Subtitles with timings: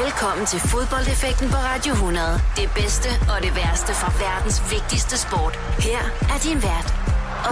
[0.00, 2.40] Velkommen til fodboldeffekten på Radio 100.
[2.60, 5.54] Det bedste og det værste fra verdens vigtigste sport.
[5.88, 6.88] Her er din vært,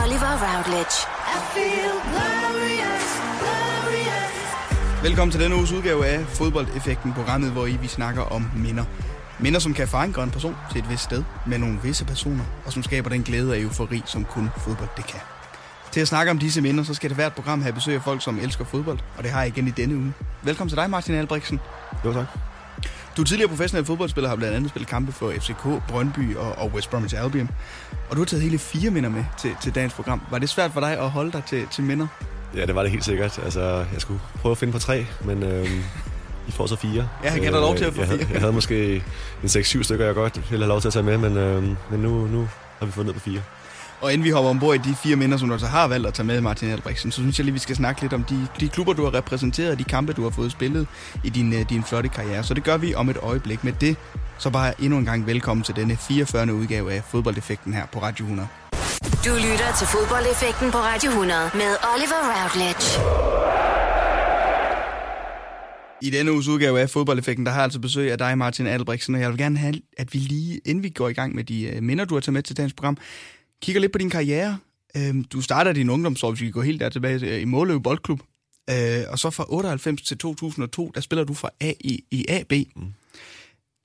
[0.00, 0.96] Oliver Routledge.
[1.34, 3.08] I feel glorious,
[3.40, 4.38] glorious.
[5.02, 8.84] Velkommen til denne uges udgave af Fodboldeffekten, programmet, hvor I vi snakker om minder.
[9.38, 12.72] Minder, som kan forankre en person til et vist sted med nogle visse personer, og
[12.72, 15.20] som skaber den glæde og eufori, som kun fodbold det kan.
[15.92, 18.22] Til at snakke om disse minder, så skal det hvert program have besøg af folk,
[18.22, 20.12] som elsker fodbold, og det har jeg igen i denne uge.
[20.42, 21.60] Velkommen til dig, Martin Albrechtsen.
[22.04, 22.26] Jo, tak.
[23.16, 26.70] Du er tidligere professionel fodboldspiller, har blandt andet spillet kampe for FCK, Brøndby og, og
[26.74, 27.50] West Bromwich Albion.
[28.10, 30.22] Og du har taget hele fire minder med til, til dagens program.
[30.30, 32.06] Var det svært for dig at holde dig til, til minder?
[32.54, 33.38] Ja, det var det helt sikkert.
[33.44, 33.60] Altså,
[33.92, 35.82] jeg skulle prøve at finde på tre, men øhm,
[36.48, 37.08] I får så fire.
[37.24, 38.26] Ja, jeg kan da lov til at få jeg fire.
[38.32, 38.94] Jeg havde måske
[39.42, 42.00] en 6-7 stykker, jeg godt ville have lov til at tage med, men, øhm, men
[42.00, 42.48] nu, nu
[42.78, 43.40] har vi fundet ned på fire.
[44.00, 46.14] Og inden vi hopper ombord i de fire minder, som du altså har valgt at
[46.14, 48.68] tage med, Martin Albrechtsen, så synes jeg lige, vi skal snakke lidt om de, de
[48.68, 50.86] klubber, du har repræsenteret, de kampe, du har fået spillet
[51.24, 52.44] i din, øh, din flotte karriere.
[52.44, 53.64] Så det gør vi om et øjeblik.
[53.64, 53.96] Med det,
[54.38, 56.54] så bare endnu en gang velkommen til denne 44.
[56.54, 58.48] udgave af Fodboldeffekten her på Radio 100.
[59.24, 62.86] Du lytter til Fodboldeffekten på Radio 100 med Oliver Routledge.
[66.02, 69.14] I denne uges udgave af Fodboldeffekten, der har jeg altså besøg af dig, Martin Albrechtsen,
[69.14, 71.62] og jeg vil gerne have, at vi lige, inden vi går i gang med de
[71.62, 72.96] øh, minder, du har taget med til dagens program,
[73.62, 74.58] kigger lidt på din karriere.
[74.96, 78.20] Øhm, du starter din ungdomsår, hvis vi går helt der tilbage, øh, i Måløv Boldklub.
[78.70, 82.52] Øh, og så fra 98 til 2002, der spiller du for A i, i AB.
[82.76, 82.94] Mm.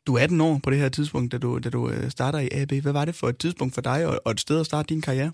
[0.07, 2.49] Du er 18 år på det her tidspunkt, da du, da du øh, starter i
[2.51, 2.71] AB.
[2.71, 5.01] Hvad var det for et tidspunkt for dig, og, og et sted at starte din
[5.01, 5.31] karriere?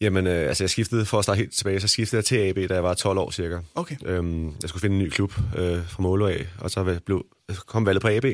[0.00, 2.68] Jamen, øh, altså jeg skiftede, for at starte helt tilbage, så skiftede jeg til AB,
[2.68, 3.58] da jeg var 12 år cirka.
[3.74, 3.96] Okay.
[4.04, 7.26] Øhm, jeg skulle finde en ny klub øh, fra Måløv af, og så blev,
[7.66, 8.24] kom valget på AB.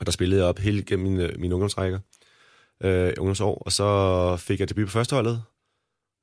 [0.00, 1.98] Og der spillede jeg op hele gennem mine, mine ungdomsrækker
[2.82, 5.42] øh, ungdomsår, og så fik jeg debut på førsteholdet,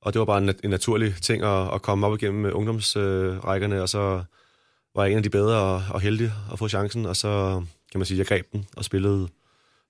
[0.02, 3.76] og det var bare en, en naturlig ting at, at komme op igennem øh, ungdomsrækkerne,
[3.76, 4.24] øh, og så
[4.96, 8.00] var jeg en af de bedre og, og heldige at få chancen, og så kan
[8.00, 9.28] man sige, jeg greb den og spillede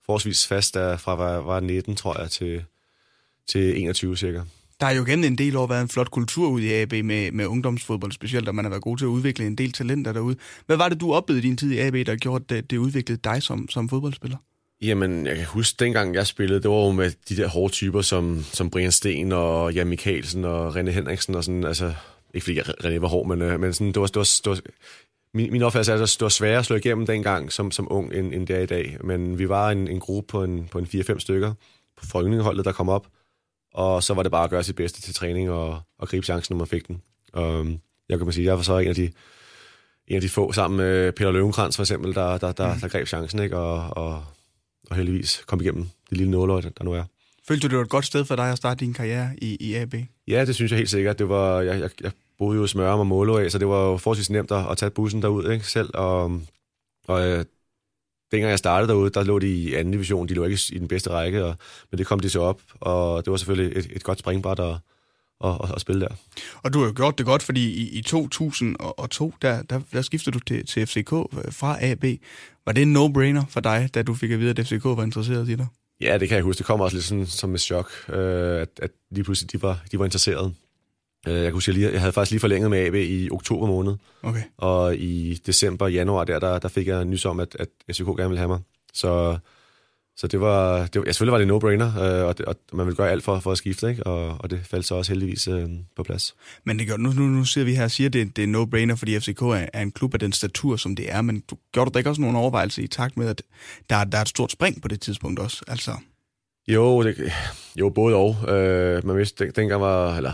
[0.05, 2.63] forholdsvis fast der fra var, var 19, tror jeg, til,
[3.47, 4.41] til 21 cirka.
[4.79, 7.31] Der har jo gennem en del år været en flot kultur ud i AB med,
[7.31, 10.35] med ungdomsfodbold, specielt at man har været god til at udvikle en del talenter derude.
[10.65, 12.77] Hvad var det, du oplevede i din tid i AB, der gjorde, at det, det
[12.77, 14.37] udviklede dig som, som fodboldspiller?
[14.81, 18.01] Jamen, jeg kan huske, dengang jeg spillede, det var jo med de der hårde typer,
[18.01, 21.93] som, som Brian Sten og Jan Mikkelsen og René Henriksen og sådan, altså,
[22.33, 24.61] ikke fordi René var hård, men, øh, men sådan, det var, det var, det var
[25.33, 28.13] min, min opfattelse er, at det var sværere at slå igennem dengang som, som ung,
[28.13, 28.97] end, end det er i dag.
[29.03, 31.53] Men vi var en, en gruppe på en, på en 4-5 stykker
[31.97, 33.07] på folkeningeholdet, der kom op,
[33.73, 36.53] og så var det bare at gøre sit bedste til træning og, og gribe chancen,
[36.53, 37.01] når man fik den.
[37.33, 39.11] Og øhm, jeg kan man sige, jeg var så en af de,
[40.07, 43.07] en af de få sammen med Peter Løvenkrantz for eksempel, der, der, der, der greb
[43.07, 43.57] chancen, ikke?
[43.57, 44.23] Og, og,
[44.91, 47.03] og heldigvis kom igennem det lille nåløj, der nu er.
[47.47, 49.75] Følte du, det var et godt sted for dig at starte din karriere i, i
[49.75, 49.95] AB?
[50.27, 51.19] Ja, det synes jeg helt sikkert.
[51.19, 53.89] Det var, jeg, jeg, jeg boede jo i Smørum og Måløv af, så det var
[53.89, 55.89] jo forholdsvis nemt at, at tage bussen derud ikke, selv.
[55.93, 56.41] Og,
[57.07, 57.45] og øh,
[58.31, 60.27] dengang jeg startede derude, der lå de i anden division.
[60.27, 61.55] De lå ikke i den bedste række, og,
[61.91, 62.61] men det kom de så op.
[62.79, 64.75] Og det var selvfølgelig et, et godt springbræt at,
[65.43, 66.15] at, at, at spille der.
[66.63, 70.33] Og du har jo gjort det godt, fordi i, i 2002, der, der, der skiftede
[70.33, 71.09] du til, til FCK
[71.51, 72.05] fra AB.
[72.65, 75.49] Var det en no-brainer for dig, da du fik at vide, at FCK var interesseret
[75.49, 75.67] i dig?
[76.01, 76.57] Ja, det kan jeg huske.
[76.57, 79.79] Det kom også lidt sådan, som et chok, øh, at, at lige pludselig de var,
[79.91, 80.53] de var interesserede.
[81.27, 83.67] Øh, jeg kunne huske, jeg, lige, jeg havde faktisk lige forlænget med AB i oktober
[83.67, 83.95] måned.
[84.23, 84.41] Okay.
[84.57, 88.05] Og i december og januar der, der, der fik jeg nys om, at, at FCK
[88.05, 88.59] gerne ville have mig.
[88.93, 89.37] Så,
[90.21, 92.85] så det var, det var, ja, selvfølgelig var det no-brainer, øh, og, det, og man
[92.85, 94.03] ville gøre alt for, for at skifte, ikke?
[94.03, 96.35] Og, og det faldt så også heldigvis øh, på plads.
[96.63, 98.47] Men det gør, nu, nu, nu sidder vi her og siger, at det, det er
[98.47, 101.57] no-brainer, fordi FCK er, er en klub af den statur, som det er, men du,
[101.71, 103.43] gjorde du da ikke også nogle overvejelser i takt med, at
[103.89, 105.63] der, der er et stort spring på det tidspunkt også?
[105.67, 105.91] Altså...
[106.67, 107.31] Jo, det,
[107.75, 108.55] jo, både og.
[108.55, 110.33] Øh, man vidste, den, dengang var, eller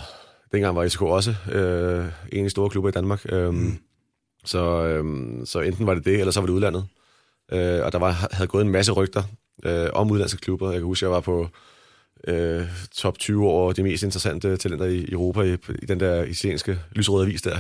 [0.52, 3.26] dengang var FCK også øh, en af de store klubber i Danmark.
[3.30, 3.78] Øh, mm.
[4.46, 5.06] så, øh,
[5.46, 6.86] så enten var det det, eller så var det udlandet.
[7.52, 9.24] Øh, og der var, havde gået en masse rygter
[9.66, 10.72] øh, om udlandske klubber.
[10.72, 11.50] Jeg kan huske, jeg var på
[12.28, 16.80] øh, top 20 over de mest interessante talenter i Europa i, i den der italienske
[16.92, 17.58] lysrøde avis der.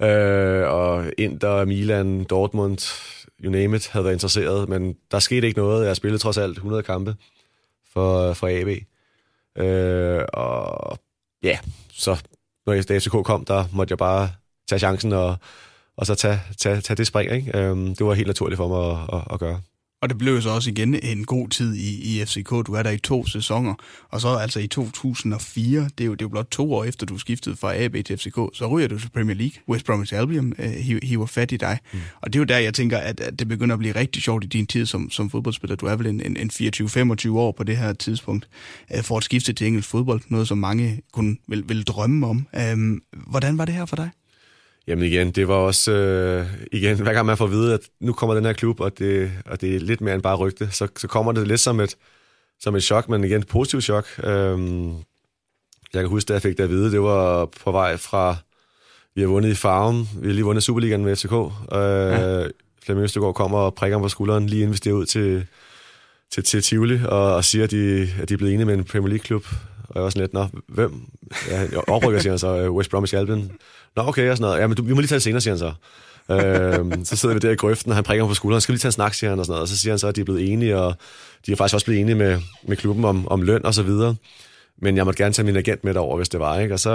[0.00, 0.08] Ja.
[0.08, 2.78] Øh, og Inter, Milan, Dortmund,
[3.44, 5.86] you name it, havde været interesseret, men der skete ikke noget.
[5.86, 7.16] Jeg spillede trods alt 100 kampe
[7.92, 8.68] for, for AB.
[9.64, 10.98] Øh, og
[11.42, 11.58] ja,
[11.92, 12.22] så
[12.66, 14.30] når FCK kom, der måtte jeg bare
[14.68, 15.36] tage chancen og,
[15.96, 17.32] og så tage, tage, tage det spring.
[17.32, 17.58] Ikke?
[17.58, 19.60] Øhm, det var helt naturligt for mig at, at, at gøre.
[20.04, 22.50] Og det blev så også igen en god tid i, i FCK.
[22.50, 23.74] Du er der i to sæsoner.
[24.08, 27.06] Og så altså i 2004, det er jo, det er jo blot to år efter,
[27.06, 29.52] du skiftede fra AB til FCK, så ryger du til Premier League.
[29.68, 31.78] West Bromwich Albion øh, hiver fat i dig.
[31.92, 31.98] Mm.
[32.20, 34.44] Og det er jo der, jeg tænker, at, at det begynder at blive rigtig sjovt
[34.44, 35.76] i din tid som, som fodboldspiller.
[35.76, 38.48] Du er vel en, en, en 24-25 år på det her tidspunkt
[38.94, 40.20] øh, for at skifte til engelsk fodbold.
[40.28, 42.46] Noget, som mange kunne vil, vil drømme om.
[42.56, 44.10] Øh, hvordan var det her for dig?
[44.86, 48.12] Jamen igen, det var også, øh, igen, hver gang man får at vide, at nu
[48.12, 50.88] kommer den her klub, og det, og det er lidt mere end bare rygte, så,
[50.96, 51.96] så kommer det lidt som et,
[52.60, 54.06] som et chok, men igen et positivt chok.
[54.24, 54.88] Øhm,
[55.94, 58.36] jeg kan huske, da jeg fik det at vide, det var på vej fra,
[59.14, 61.32] vi har vundet i Farven, vi har lige vundet Superligaen med FCK.
[61.32, 62.46] Øh, ja.
[62.84, 65.46] Flemming Østergaard kommer og prikker på skulderen, lige inden vi ud til,
[66.30, 68.84] til, til Tivoli, og, og siger, at de, at de er blevet enige med en
[68.84, 69.46] Premier League-klub.
[69.94, 71.02] Og jeg var sådan lidt, nå, hvem?
[71.50, 73.50] Ja, jeg oprykker, siger han så, øh, West Bromwich Albion.
[73.96, 74.60] Nå, okay, og sådan noget.
[74.60, 75.72] Ja, men du, vi må lige tage det senere, siger han så.
[76.30, 78.60] øhm, så sidder vi der i grøften, og han prikker mig på skulderen.
[78.60, 79.62] Skal vi lige tage en snak, siger han, og sådan noget.
[79.62, 80.94] Og så siger han så, at de er blevet enige, og
[81.46, 84.16] de er faktisk også blevet enige med, med klubben om, om løn og så videre.
[84.82, 86.74] Men jeg måtte gerne tage min agent med over, hvis det var, ikke?
[86.74, 86.90] Og så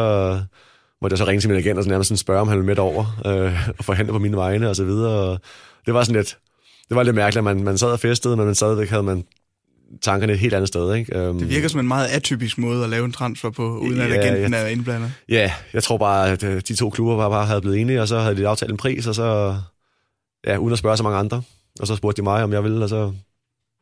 [1.02, 2.68] måtte jeg så ringe til min agent og så nærmest sådan spørge, om han ville
[2.68, 5.12] med over øh, og forhandle på mine vegne og så videre.
[5.12, 5.40] Og
[5.86, 6.38] det var sådan lidt,
[6.90, 9.24] det var lidt mærkeligt, at man, man sad og festede, men man sad, havde man
[10.02, 10.96] tankerne et helt andet sted.
[10.96, 11.30] Ikke?
[11.30, 14.10] Um, det virker som en meget atypisk måde at lave en transfer på, uden at
[14.10, 15.12] ja, agenten jeg, er indblandet.
[15.30, 18.08] Ja, jeg tror bare, at øh, de to klubber bare, bare havde blevet enige, og
[18.08, 19.58] så havde de aftalt en pris, og så,
[20.48, 21.42] ja, uden at spørge så mange andre.
[21.80, 23.14] Og så spurgte de mig, om jeg ville, og så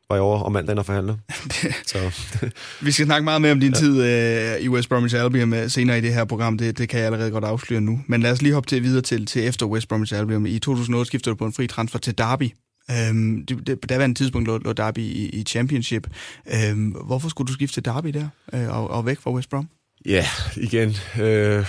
[0.08, 1.18] var jeg over om mandagen og forhandle.
[1.86, 1.98] så.
[2.84, 3.78] Vi skal snakke meget mere om din ja.
[3.78, 6.58] tid øh, i West Bromwich Albion med, senere i det her program.
[6.58, 8.00] Det, det kan jeg allerede godt afsløre nu.
[8.06, 10.46] Men lad os lige hoppe til videre til, til efter West Bromwich Albion.
[10.46, 12.50] I 2008 skiftede du på en fri transfer til Derby.
[12.90, 16.06] Øhm, det, det, på daværende tidspunkt lå, lå Derby i, i Championship.
[16.54, 19.68] Øhm, hvorfor skulle du skifte til Derby der, øh, og, og væk fra West Brom?
[20.06, 20.24] Ja,
[20.56, 20.96] igen.
[21.20, 21.66] Øh,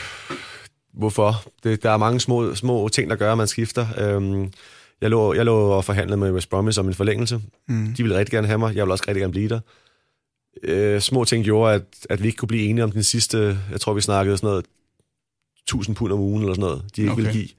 [0.93, 1.43] hvorfor?
[1.63, 3.87] Det, der er mange små, små ting, der gør, at man skifter.
[3.97, 4.51] Øhm,
[5.01, 7.41] jeg lå, jeg lå og forhandlede med West Bromwich som en forlængelse.
[7.67, 7.93] Mm.
[7.97, 8.75] De ville rigtig gerne have mig.
[8.75, 9.59] Jeg ville også rigtig gerne blive der.
[10.63, 13.81] Øh, små ting gjorde, at, at vi ikke kunne blive enige om den sidste, jeg
[13.81, 14.65] tror, vi snakkede sådan noget,
[15.63, 17.21] 1000 pund om ugen eller sådan noget, de ikke okay.
[17.21, 17.49] ville give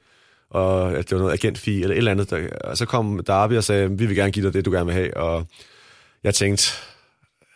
[0.50, 2.30] og at det var noget agentfee eller et eller andet.
[2.30, 4.86] Der, og så kom Darby og sagde, vi vil gerne give dig det, du gerne
[4.86, 5.16] vil have.
[5.16, 5.46] Og
[6.24, 6.72] jeg tænkte,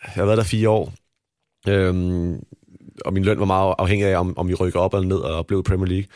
[0.02, 0.93] jeg har været der fire år,
[1.69, 2.43] øhm,
[3.05, 5.46] og min løn var meget afhængig af, om, om vi rykker op eller ned og
[5.46, 6.06] blev i Premier League.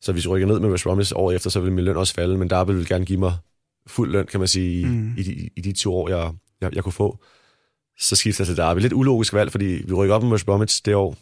[0.00, 2.14] Så hvis vi rykker ned med West Bromwich år efter, så ville min løn også
[2.14, 3.32] falde, men Darby ville gerne give mig
[3.86, 5.14] fuld løn, kan man sige, mm.
[5.16, 7.18] i, i, de, i de to år, jeg, jeg, jeg kunne få.
[8.00, 8.78] Så skiftede jeg til Darby.
[8.78, 11.16] Lidt ulogisk valg, fordi vi rykker op med West Bromwich det år,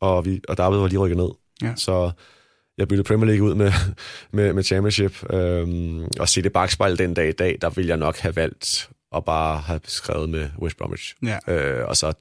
[0.00, 1.28] og, vi, og Darby var lige rykket ned.
[1.62, 1.72] Ja.
[1.76, 2.10] Så
[2.80, 3.72] jeg byttede Premier League ud med,
[4.32, 7.96] med, med Championship, øhm, og se det bagspejl den dag i dag, der ville jeg
[7.96, 11.14] nok have valgt at bare have skrevet med West Bromwich.
[11.22, 11.54] Ja.
[11.54, 12.12] Øh, og så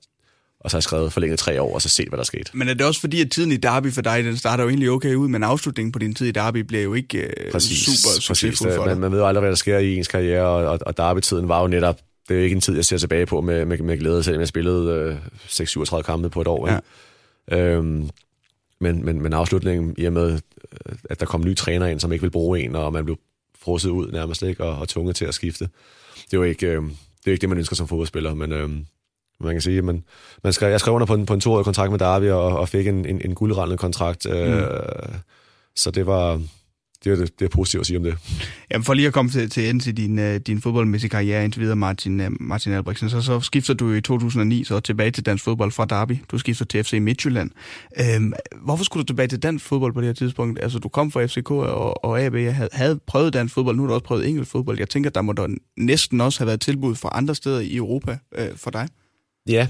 [0.61, 2.51] og så har jeg skrevet forlænget tre år, og så set, hvad der skete.
[2.53, 4.89] Men er det også fordi, at tiden i Derby for dig, den starter jo egentlig
[4.89, 8.21] okay ud, men afslutningen på din tid i Derby bliver jo ikke øh, præcis, super
[8.21, 8.91] succesfuld for dig.
[8.91, 11.61] Man, man ved aldrig, hvad der sker i ens karriere, og, og, og Derby-tiden var
[11.61, 13.97] jo netop, det er jo ikke en tid, jeg ser tilbage på med, med, med
[13.97, 15.17] glæde, selvom jeg spillede øh,
[15.47, 16.67] 6-37 kampe på et år.
[16.67, 16.79] Ja.
[17.51, 17.63] Ikke?
[17.65, 18.09] Øhm,
[18.79, 20.39] men, men, men afslutningen, i og med,
[21.09, 23.17] at der kom nye træner ind, som ikke vil bruge en, og man blev
[23.59, 24.63] frosset ud nærmest, ikke?
[24.63, 25.69] Og, og tvunget til at skifte.
[26.15, 28.69] Det er jo ikke, øh, det, er ikke det, man ønsker som fodboldspiller, men øh,
[29.39, 30.03] man kan sige, at man,
[30.43, 32.69] man skrev, jeg skrev under på en, på en toårig kontrakt med Darby, og, og
[32.69, 34.25] fik en, en, en guldrendet kontrakt.
[34.25, 34.63] Øh, mm.
[35.75, 36.41] Så det var,
[37.03, 38.17] det er, det, det er positivt at sige om det.
[38.71, 41.61] Jamen for lige at komme til, til ende til din, uh, din fodboldmæssige karriere indtil
[41.61, 45.43] videre, Martin, uh, Martin Albrechtsen, så, så skifter du i 2009 så tilbage til dansk
[45.43, 46.17] fodbold fra Derby.
[46.31, 47.51] Du skifter til FC Midtjylland.
[47.99, 48.31] Uh,
[48.61, 50.59] hvorfor skulle du tilbage til dansk fodbold på det her tidspunkt?
[50.61, 53.81] Altså du kom fra FCK og, og AB, jeg havde, havde prøvet dansk fodbold, nu
[53.83, 54.79] har du også prøvet engelsk fodbold.
[54.79, 55.47] Jeg tænker, der må der
[55.77, 58.87] næsten også have været tilbud fra andre steder i Europa uh, for dig.
[59.49, 59.67] Ja,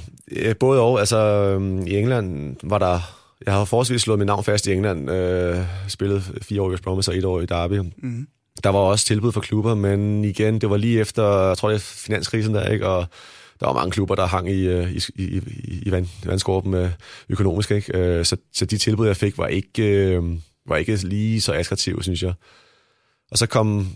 [0.59, 0.99] både og.
[0.99, 5.11] Altså øhm, i England var der jeg har forholdsvis slået mit navn fast i England.
[5.11, 5.57] Øh,
[5.87, 7.79] spillet fire år i West Bromwich og et år i Derby.
[7.97, 8.27] Mm.
[8.63, 11.75] Der var også tilbud for klubber, men igen, det var lige efter, jeg tror det
[11.75, 12.87] er finanskrisen der, ikke?
[12.87, 13.05] Og
[13.59, 15.41] der var mange klubber, der hang i, øh, i, i,
[15.85, 16.91] i vand, vandskorpen med
[17.29, 17.97] økonomisk, ikke?
[17.97, 20.23] Øh, så, så de tilbud, jeg fik, var ikke, øh,
[20.67, 22.33] var ikke lige så attraktive, synes jeg.
[23.31, 23.87] Og så kom,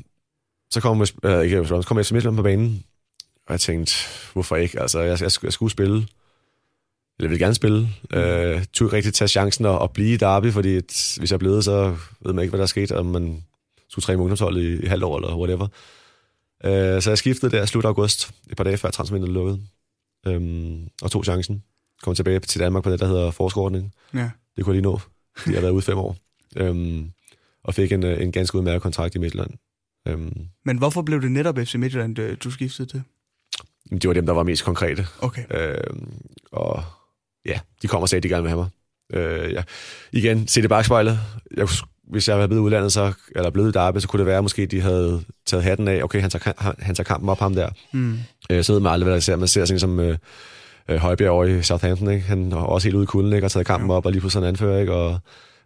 [0.71, 2.83] så kom, øh, ikke, så kom FC Midtjylland på banen,
[3.47, 3.93] og jeg tænkte,
[4.33, 4.81] hvorfor ikke?
[4.81, 6.07] Altså, jeg, jeg, jeg skulle spille
[7.19, 7.89] jeg vil gerne spille.
[8.13, 11.39] Øh, tog ikke rigtig tage chancen og, og blive i Derby, fordi et, hvis jeg
[11.39, 13.43] blevet, så ved man ikke, hvad der er sket, om man
[13.89, 15.67] skulle træne ungdomshold i, i halvt år eller whatever.
[16.65, 19.61] Øh, så jeg skiftede der slut august, et par dage før transfervinduet lukkede,
[20.27, 21.63] øhm, og tog chancen.
[22.01, 23.93] Kom tilbage til Danmark på det, der hedder forskerordning.
[24.13, 24.29] Ja.
[24.55, 24.99] Det kunne jeg lige nå.
[25.45, 26.17] Jeg har været ude fem år.
[26.55, 27.11] Øhm,
[27.63, 29.51] og fik en, en ganske udmærket kontrakt i Midtjylland.
[30.07, 33.03] Øhm, Men hvorfor blev det netop FC Midtjylland, du skiftede til?
[33.91, 35.05] Det var dem, der var mest konkrete.
[35.21, 35.43] Okay.
[35.51, 36.13] Øhm,
[36.51, 36.83] og
[37.45, 38.69] ja, de kommer de gerne vil have mig.
[39.13, 39.63] Øh, ja.
[40.11, 41.19] Igen, se det bagspejlet.
[41.57, 41.67] Jeg,
[42.09, 44.43] hvis jeg var blevet udlandet, så, eller blevet i Derby, så kunne det være, at
[44.43, 46.03] måske de havde taget hatten af.
[46.03, 47.69] Okay, han tager, han, han tager kampen op, ham der.
[47.91, 48.19] Mm.
[48.49, 49.35] Øh, så ved man aldrig, hvad der ser.
[49.35, 50.17] Man ser sådan som øh,
[50.89, 52.11] øh, Højbjerg over i Southampton.
[52.11, 52.25] Ikke?
[52.25, 53.47] Han er også helt ude i kulden, ikke?
[53.47, 53.95] og taget kampen ja.
[53.95, 54.79] op, og lige på sådan en anfører.
[54.79, 54.93] Ikke?
[54.93, 55.19] Og,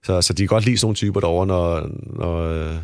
[0.03, 2.75] så, så de kan godt lide sådan nogle typer derovre, når, når øh,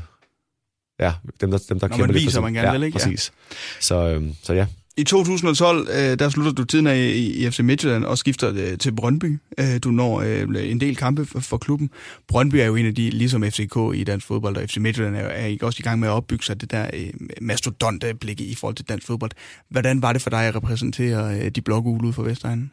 [1.00, 2.83] ja, dem der, dem, der når kæmper man viser, lidt for man gerne ja, vil,
[2.83, 2.97] ikke?
[2.97, 3.31] præcis.
[3.51, 3.55] Ja.
[3.79, 4.65] Så, øh, så ja,
[4.97, 8.77] I 2012, øh, der slutter du tiden af i, i FC Midtjylland og skifter øh,
[8.77, 9.39] til Brøndby.
[9.59, 11.89] Øh, du når øh, en del kampe for, for klubben.
[12.27, 15.19] Brøndby er jo en af de, ligesom FCK i dansk fodbold, og FC Midtjylland er,
[15.19, 17.09] er ikke også i gang med at opbygge sig det der øh,
[17.41, 19.31] mastodonte blik i forhold til dansk fodbold.
[19.69, 22.71] Hvordan var det for dig at repræsentere øh, de blokke ude for Vestegnen?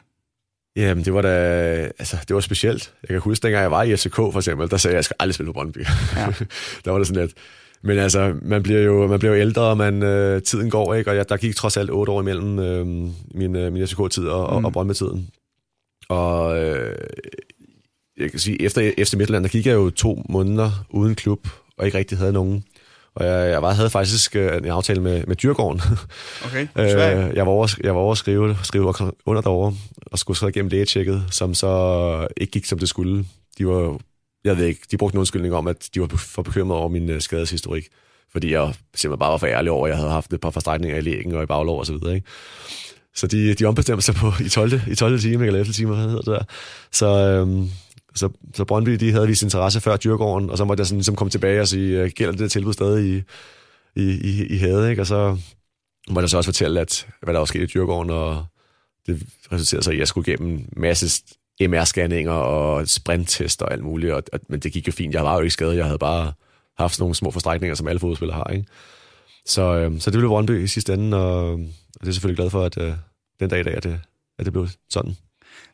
[0.75, 1.29] Jamen, det var da,
[1.99, 2.93] altså, det var specielt.
[3.01, 5.05] Jeg kan huske, dengang jeg var i FCK, for eksempel, der sagde jeg, at jeg
[5.05, 5.77] skal aldrig spille på Brøndby.
[6.15, 6.25] Ja.
[6.85, 7.33] der var det sådan lidt,
[7.83, 11.11] men altså, man bliver jo, man bliver jo ældre, og man, øh, tiden går, ikke?
[11.11, 12.87] Og jeg, der gik trods alt otte år imellem øh,
[13.35, 14.55] min, øh, min FCK-tid og, mm.
[14.55, 15.29] og, og Brøndby-tiden.
[16.09, 16.95] Og øh,
[18.19, 21.47] jeg kan sige, efter FC Midtland, der gik jeg jo to måneder uden klub,
[21.77, 22.63] og ikke rigtig havde nogen.
[23.15, 25.81] Og jeg, jeg var, havde faktisk øh, en aftale med, med Dyrgården.
[26.45, 28.93] Okay, øh, jeg var over, jeg var over at skrive, skrive
[29.25, 29.73] under derovre,
[30.05, 33.25] og skulle så igennem lægetjekket, som så ikke gik, som det skulle.
[33.57, 33.99] De var
[34.43, 37.09] jeg ved ikke, de brugte en undskyldning om, at de var for bekymrede over min
[37.09, 37.87] øh, skadeshistorik.
[38.31, 40.97] Fordi jeg simpelthen bare var for ærlig over, at jeg havde haft et par forstrækninger
[40.97, 42.15] i lægen og i baglov og så videre.
[42.15, 42.27] Ikke?
[43.15, 44.81] Så de, de ombestemte sig på i 12.
[44.87, 45.19] I 12.
[45.19, 45.73] time, eller 11.
[45.73, 46.43] time, hvad hedder det der.
[46.91, 47.69] Så, øhm,
[48.15, 51.15] så, så Brøndby, de havde vist interesse før Dyrgården, og så måtte jeg sådan ligesom
[51.15, 53.21] komme tilbage og sige, øh, gælder det der tilbud stadig i,
[53.95, 55.01] i, i, i Hade, ikke?
[55.01, 55.37] Og så
[56.09, 58.45] måtte jeg så også fortælle, at, hvad der var sket i Dyrgården, og
[59.07, 61.23] det resulterede så i, at jeg skulle igennem masse
[61.61, 65.13] MR-scanninger og sprinttest og alt muligt, og, og, men det gik jo fint.
[65.13, 66.33] Jeg var jo ikke skadet, jeg havde bare
[66.77, 68.53] haft sådan nogle små forstrækninger, som alle fodboldspillere har.
[68.53, 68.65] Ikke?
[69.45, 72.49] Så, øh, så det blev Brøndby i sidste ende, og, og det er selvfølgelig glad
[72.49, 72.93] for, at øh,
[73.39, 73.99] den dag i dag, at det,
[74.39, 75.17] at det blev sådan.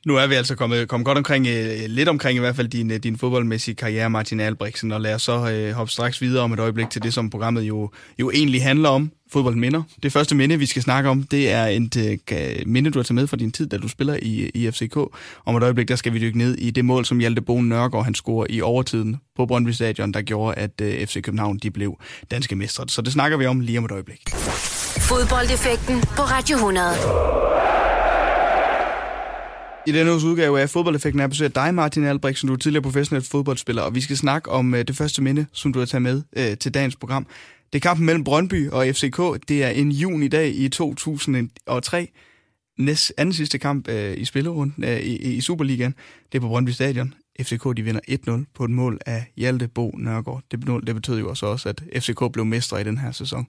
[0.07, 2.91] Nu er vi altså kommet, kommet godt omkring, øh, lidt omkring i hvert fald din,
[2.91, 6.53] øh, din fodboldmæssige karriere, Martin Albrechtsen, og lad os så øh, hoppe straks videre om
[6.53, 9.83] et øjeblik til det, som programmet jo, jo egentlig handler om, fodboldminder.
[10.03, 11.97] Det første minde, vi skal snakke om, det er et
[12.31, 14.97] øh, minde, du har taget med fra din tid, da du spiller i, i FCK.
[15.45, 18.03] Om et øjeblik, der skal vi dykke ned i det mål, som Hjalte Bo Nørgaard
[18.03, 21.97] han scorer i overtiden på Brøndby Stadion, der gjorde, at øh, FC København de blev
[22.31, 22.85] danske mestre.
[22.87, 24.29] Så det snakker vi om lige om et øjeblik.
[24.99, 27.86] Fodboldeffekten på Radio 100.
[29.87, 33.23] I denne uges udgave af Fodboldeffekten er besøgt dig, Martin Albrecht, du er tidligere professionel
[33.23, 36.21] fodboldspiller, og vi skal snakke om øh, det første minde, som du har taget med
[36.37, 37.27] øh, til dagens program.
[37.73, 39.19] Det er kampen mellem Brøndby og FCK.
[39.47, 42.07] Det er en juni dag i 2003.
[42.79, 45.93] Næst anden sidste kamp øh, i spillerunden øh, i, i Superligaen.
[46.31, 47.13] Det er på Brøndby Stadion.
[47.41, 48.01] FCK de vinder
[48.45, 50.43] 1-0 på et mål af Hjalte Bo Nørgaard.
[50.51, 53.47] Det, det betød jo også, at FCK blev mestre i den her sæson.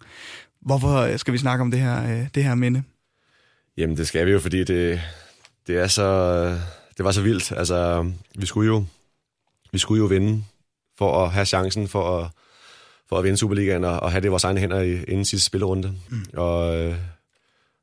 [0.61, 2.83] Hvorfor øh, skal vi snakke om det her, øh, det her minde?
[3.76, 5.00] Jamen, det skal vi jo, fordi det,
[5.69, 6.45] det er så,
[6.97, 7.53] det var så vildt.
[7.57, 8.85] Altså, vi skulle jo,
[9.73, 10.45] vi skulle jo vinde
[10.99, 12.31] for at have chancen for at,
[13.09, 15.47] for at vinde Superligaen og, og have det i vores egne hænder i, inden sidste
[15.47, 15.95] spillerunde.
[16.09, 16.25] Mm.
[16.37, 16.61] Og,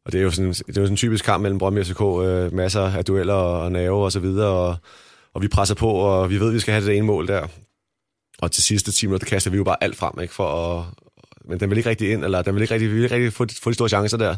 [0.05, 1.85] og det er jo sådan, det er jo sådan en typisk kamp mellem Brøndby og
[1.85, 2.01] FCK.
[2.01, 4.49] Øh, masser af dueller og, og nerve og så videre.
[4.49, 4.77] Og,
[5.33, 7.47] og vi presser på, og vi ved, at vi skal have det ene mål der.
[8.39, 10.33] Og til sidste 10 minutter, kaster vi jo bare alt frem, ikke?
[10.33, 10.85] For at,
[11.45, 13.33] men den vil ikke rigtig ind, eller den vil ikke rigtig, vi vil ikke rigtig
[13.33, 14.35] få, få de store chancer der.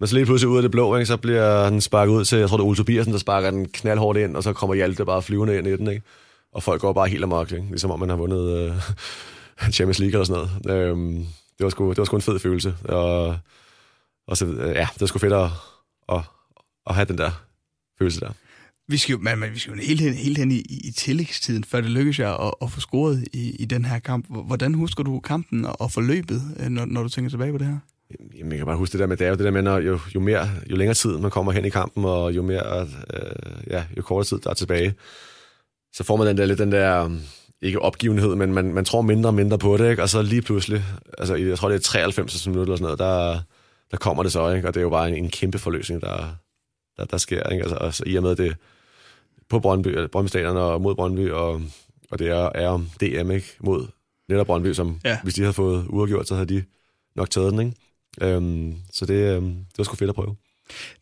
[0.00, 2.38] Men så lige pludselig ud af det blå, ikke, så bliver han sparket ud til,
[2.38, 5.04] jeg tror det er Ole Tobiasen, der sparker den knaldhårdt ind, og så kommer Hjalte
[5.04, 6.02] bare flyvende ind i den, ikke?
[6.52, 7.66] Og folk går bare helt amok, ikke?
[7.68, 8.74] ligesom om man har vundet øh,
[9.74, 10.90] Champions League eller sådan noget.
[10.90, 11.26] Øhm,
[11.58, 12.74] det, var sgu, det var sgu en fed følelse.
[12.84, 13.38] Og,
[14.26, 15.50] og så, øh, ja, det var sgu fedt at,
[16.08, 16.20] at,
[16.86, 17.30] at have den der
[17.98, 18.30] følelse der.
[18.88, 21.64] Vi skal jo, man, man, vi skal jo helt hen, helt hen i, i tillægstiden,
[21.64, 24.26] før det lykkes jer at, at få scoret i, i den her kamp.
[24.28, 27.78] Hvordan husker du kampen og, forløbet, øh, når, når du tænker tilbage på det her?
[28.38, 29.78] Jamen, jeg kan bare huske det der med, det er jo det der med, når
[29.78, 32.80] jo, jo, mere, jo længere tid man kommer hen i kampen, og jo mere,
[33.14, 34.94] øh, ja, jo kortere tid der er tilbage,
[35.92, 37.10] så får man den der lidt den der,
[37.62, 40.02] ikke opgivenhed, men man, man tror mindre og mindre på det, ikke?
[40.02, 40.84] og så lige pludselig,
[41.18, 43.40] altså jeg tror det er 93 minutter eller sådan noget, der,
[43.90, 44.68] der kommer det så, ikke?
[44.68, 46.36] og det er jo bare en, en kæmpe forløsning, der,
[46.96, 47.62] der, der sker, ikke?
[47.62, 48.56] Altså, altså, i og med det
[49.48, 51.62] på Brøndby, Brøndby Stadion og mod Brøndby, og,
[52.10, 53.56] og det er, er om DM, ikke?
[53.60, 53.86] Mod
[54.28, 55.18] netop Brøndby, som ja.
[55.22, 56.64] hvis de havde fået uafgjort, så havde de
[57.16, 57.76] nok taget den, ikke?
[58.22, 60.36] Øhm, så det, øhm, det var sgu fedt at prøve.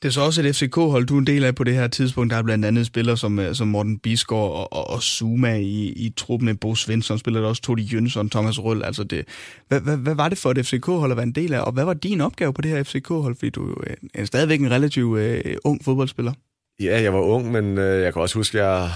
[0.02, 2.30] Det er så også et FCK-hold, du er en del af på det her tidspunkt.
[2.30, 5.92] Der er blandt andet spillere som, øh, som Morten Bisgaard og, og, og Zuma i,
[5.92, 6.56] i truppen.
[6.56, 8.85] Bo Svensson spiller der også, Todi Jønsson, Thomas Røll.
[8.85, 9.25] Altså det,
[9.68, 11.85] hvad, hvad, hvad, var det for et FCK-hold at være en del af, og hvad
[11.85, 13.37] var din opgave på det her FCK-hold?
[13.37, 16.33] Fordi du er, er stadigvæk en relativt uh, ung fodboldspiller.
[16.80, 18.90] Ja, jeg var ung, men uh, jeg kan også huske, at jeg,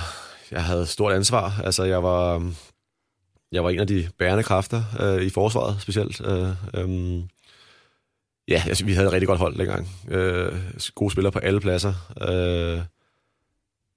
[0.50, 1.60] jeg havde stort ansvar.
[1.64, 2.52] Altså, jeg var,
[3.52, 4.82] jeg var en af de bærende kræfter
[5.16, 6.20] uh, i forsvaret specielt.
[6.20, 7.28] Uh, um,
[8.48, 9.88] Ja, altså, vi havde et rigtig godt hold dengang.
[10.10, 10.52] Øh,
[10.94, 11.94] gode spillere på alle pladser.
[12.28, 12.80] Øh,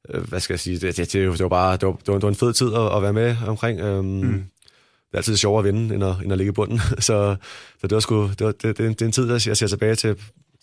[0.09, 0.79] øh, hvad skal jeg sige?
[0.79, 2.73] Det, det, det, det var bare det var, det var, det var en fed tid
[2.73, 3.79] at, at være med omkring.
[3.79, 4.21] Øh, mm.
[4.21, 6.79] Det er altid sjovere at vinde, end at, end at ligge i bunden.
[6.99, 7.35] så,
[7.81, 9.95] så det var sgu, det, var, det, det, det er en tid, jeg ser tilbage,
[9.95, 10.15] til,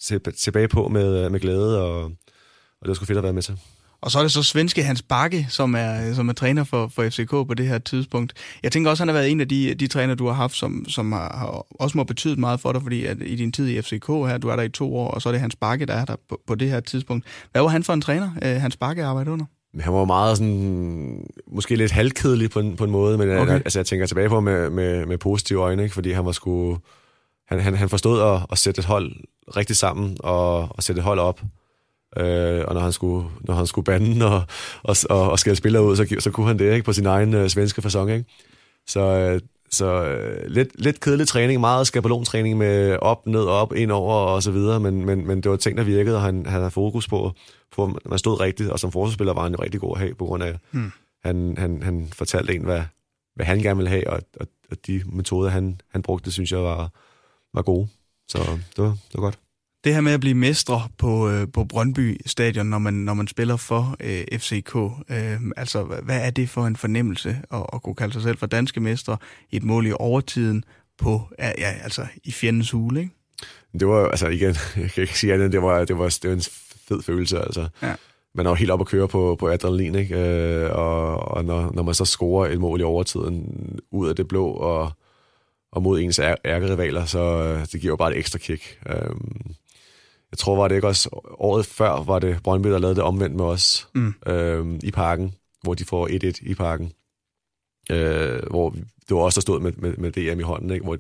[0.03, 3.43] til, tilbage på med, med glæde, og, og det var sgu fedt at være med
[3.43, 3.59] til.
[4.03, 7.09] Og så er det så svenske Hans Bakke, som er, som er træner for, for
[7.11, 8.33] FCK på det her tidspunkt.
[8.63, 10.57] Jeg tænker også, at han har været en af de, de træner, du har haft,
[10.57, 13.69] som, som har, har også må betydet meget for dig, fordi at i din tid
[13.69, 15.87] i FCK her, du er der i to år, og så er det Hans Bakke,
[15.87, 17.27] der er der på, på det her tidspunkt.
[17.53, 19.45] Hvad var han for en træner, øh, Hans Bakke arbejdede under?
[19.81, 23.55] Han var meget sådan, måske lidt halvkedelig på en, på en måde, men okay.
[23.55, 25.95] altså, jeg tænker tilbage på med, med, med positive øjne, ikke?
[25.95, 26.79] fordi han var sgu,
[27.49, 29.13] han, han, han forstod at, at sætte et hold
[29.57, 31.41] rigtig sammen og, og sætte et hold op.
[32.17, 34.43] Øh, og når han skulle, når han skulle bande og,
[34.83, 37.35] og, og, og skælde spillere ud, så, så kunne han det ikke på sin egen
[37.35, 38.11] øh, svenske fasong.
[38.11, 38.25] Ikke?
[38.87, 43.91] Så, øh, så øh, lidt, lidt kedelig træning, meget skabalontræning med op, ned, op, ind
[43.91, 46.61] over og så videre, men, men, men det var ting, der virkede, og han, han
[46.61, 47.33] havde fokus på,
[47.73, 50.15] på, at man stod rigtigt, og som forsvarsspiller var han jo rigtig god at have,
[50.15, 50.93] på grund af, hmm.
[51.25, 52.83] han, han, han fortalte en, hvad,
[53.35, 56.63] hvad han gerne ville have, og, og, og de metoder, han, han brugte, synes jeg
[56.63, 56.91] var,
[57.55, 57.89] var gode.
[58.29, 58.39] Så
[58.77, 59.39] det var, det var godt.
[59.85, 63.27] Det her med at blive mestre på, øh, på Brøndby Stadion, når man, når man
[63.27, 64.77] spiller for øh, FCK,
[65.11, 68.47] øh, altså hvad er det for en fornemmelse at, at kunne kalde sig selv for
[68.47, 69.17] danske mestre
[69.51, 70.65] i et mål i overtiden
[70.99, 73.13] på, ja, altså i fjendens hule, ikke?
[73.81, 76.37] Det var altså igen, jeg kan ikke sige andet, det var, det var, det var
[76.37, 76.43] en
[76.89, 77.69] fed følelse, altså.
[77.83, 77.95] Ja.
[78.35, 80.19] Man er jo helt op at køre på, på adrenalin, ikke?
[80.19, 84.29] Øh, og, og når, når man så scorer et mål i overtiden ud af det
[84.29, 84.93] blå, og,
[85.73, 88.79] og mod ens ærkerivaler, så øh, det giver jo bare et ekstra kick.
[88.87, 89.11] Øh,
[90.31, 91.09] jeg tror, var det ikke også
[91.39, 94.15] året før, var det Brøndby, der lavede det omvendt med os mm.
[94.27, 96.93] øh, i parken, hvor de får 1-1 i parken.
[97.91, 98.71] Øh, hvor
[99.09, 100.85] det var også der stod med, med, med DM i hånden, ikke?
[100.85, 100.99] Hvor,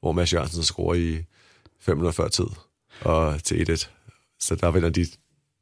[0.00, 1.24] hvor Mads Jørgensen scorer i
[1.80, 2.46] 540 tid
[3.00, 3.88] og til 1-1.
[4.40, 5.06] Så der vinder de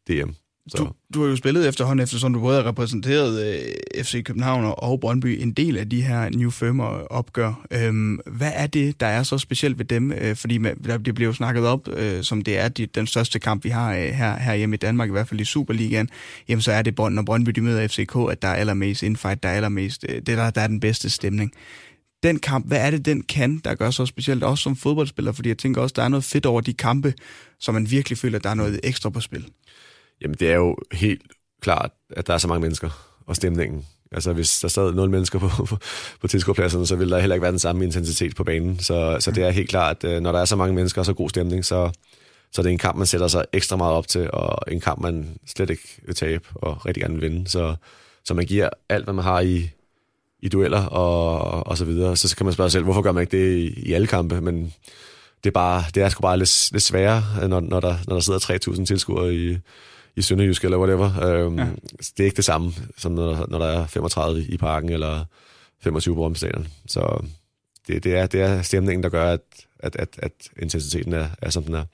[0.08, 0.30] DM.
[0.68, 0.76] Så.
[0.76, 5.00] Du, du har jo spillet efterhånden, eftersom du både har repræsenteret øh, FC København og
[5.00, 7.66] Brøndby en del af de her New Firmer opgør.
[7.70, 10.12] Øhm, hvad er det, der er så specielt ved dem?
[10.12, 13.06] Øh, fordi man, der, det bliver jo snakket op, øh, som det er de, den
[13.06, 16.08] største kamp, vi har øh, her, her hjemme i Danmark, i hvert fald i Superligaen.
[16.48, 19.48] Jamen så er det, når Brøndby de møder FCK, at der er allermest infight, der
[19.48, 21.52] er allermest, øh, det der, der er den bedste stemning
[22.22, 25.32] den kamp, hvad er det, den kan, der gør så specielt, også som fodboldspiller?
[25.32, 27.14] Fordi jeg tænker også, der er noget fedt over de kampe,
[27.58, 29.46] så man virkelig føler, at der er noget ekstra på spil.
[30.22, 31.22] Jamen, det er jo helt
[31.60, 32.90] klart, at der er så mange mennesker,
[33.26, 33.86] og stemningen.
[34.12, 35.78] Altså, hvis der sad nul mennesker på, på,
[36.20, 38.78] på tilskuerpladserne, så ville der heller ikke være den samme intensitet på banen.
[38.78, 41.12] Så, så det er helt klart, at når der er så mange mennesker og så
[41.12, 41.90] god stemning, så,
[42.52, 45.00] så det er en kamp, man sætter sig ekstra meget op til, og en kamp,
[45.00, 47.48] man slet ikke vil tabe og rigtig gerne vil vinde.
[47.50, 47.74] Så,
[48.24, 49.70] så man giver alt, hvad man har i,
[50.40, 52.16] i dueller og, og så videre.
[52.16, 54.06] Så, så kan man spørge sig selv, hvorfor gør man ikke det i, i alle
[54.06, 54.40] kampe?
[54.40, 54.74] Men
[55.44, 58.20] det er, bare, det er sgu bare lidt, lidt sværere, når, når, der, når der
[58.20, 59.58] sidder 3.000 tilskuere i,
[60.16, 61.22] i Sønderjysk eller whatever.
[61.22, 61.66] Øhm, ja.
[61.98, 65.24] Det er ikke det samme, som når, når der er 35 i parken eller
[65.80, 66.68] 25 på Stadion.
[66.86, 67.24] Så
[67.88, 69.40] det, det, er, det er stemningen, der gør, at,
[69.78, 71.84] at, at, at intensiteten er, er, som den er.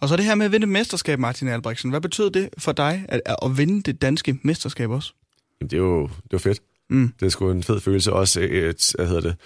[0.00, 1.90] Og så det her med at vinde mesterskab, Martin Albrechtsen.
[1.90, 5.12] Hvad betyder det for dig, at, at vinde det danske mesterskab også?
[5.60, 6.60] Jamen, det er jo det er fedt.
[6.90, 7.12] Mm.
[7.20, 9.36] Det er sgu en fed følelse også, et, hvad hedder det,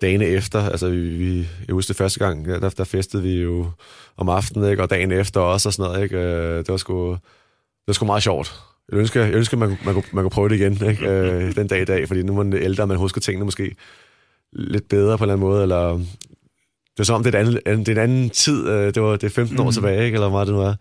[0.00, 0.70] dagene efter.
[0.70, 3.70] Altså, vi, vi, jeg husker det første gang, der, der festede vi jo
[4.16, 4.82] om aftenen, ikke?
[4.82, 6.02] og dagen efter også, og sådan noget.
[6.02, 6.18] Ikke?
[6.18, 7.18] Øh, det var sgu
[7.82, 8.54] det var sgu meget sjovt.
[8.90, 11.08] Jeg ønsker, jeg ønsker man, man, kunne, man kunne prøve det igen ikke?
[11.10, 13.76] Øh, den dag i dag, fordi nu er man ældre, man husker tingene måske
[14.52, 15.92] lidt bedre på en eller anden måde, eller
[16.92, 18.68] det er som om, det er, en anden, det er en anden tid.
[18.68, 19.72] Øh, det var det er 15 år mm.
[19.72, 20.14] tilbage, ikke?
[20.14, 20.74] eller hvad det nu er.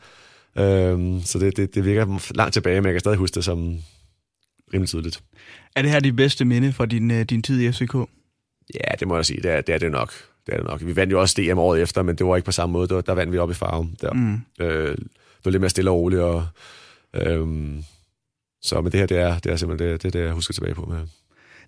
[0.57, 3.77] Øhm, så det, det, det virker langt tilbage, men jeg kan stadig huske det som
[4.73, 5.23] rimelig tydeligt.
[5.75, 7.95] Er det her dit bedste minde fra din, øh, din tid i FCK?
[8.73, 9.41] Ja, det må jeg sige.
[9.41, 10.13] Det er det, er det nok.
[10.45, 10.85] Det er det nok.
[10.85, 12.87] Vi vandt jo også DM året efter, men det var ikke på samme måde.
[12.87, 13.97] Der, der vandt vi op i farven.
[14.01, 14.13] Der.
[14.13, 14.41] Mm.
[14.59, 16.47] Øh, det var lidt mere stille og roligt, og
[17.15, 17.83] Øhm,
[18.61, 20.75] så men det her, det er, det er simpelthen det, det, det, jeg husker tilbage
[20.75, 20.85] på.
[20.85, 21.07] Med.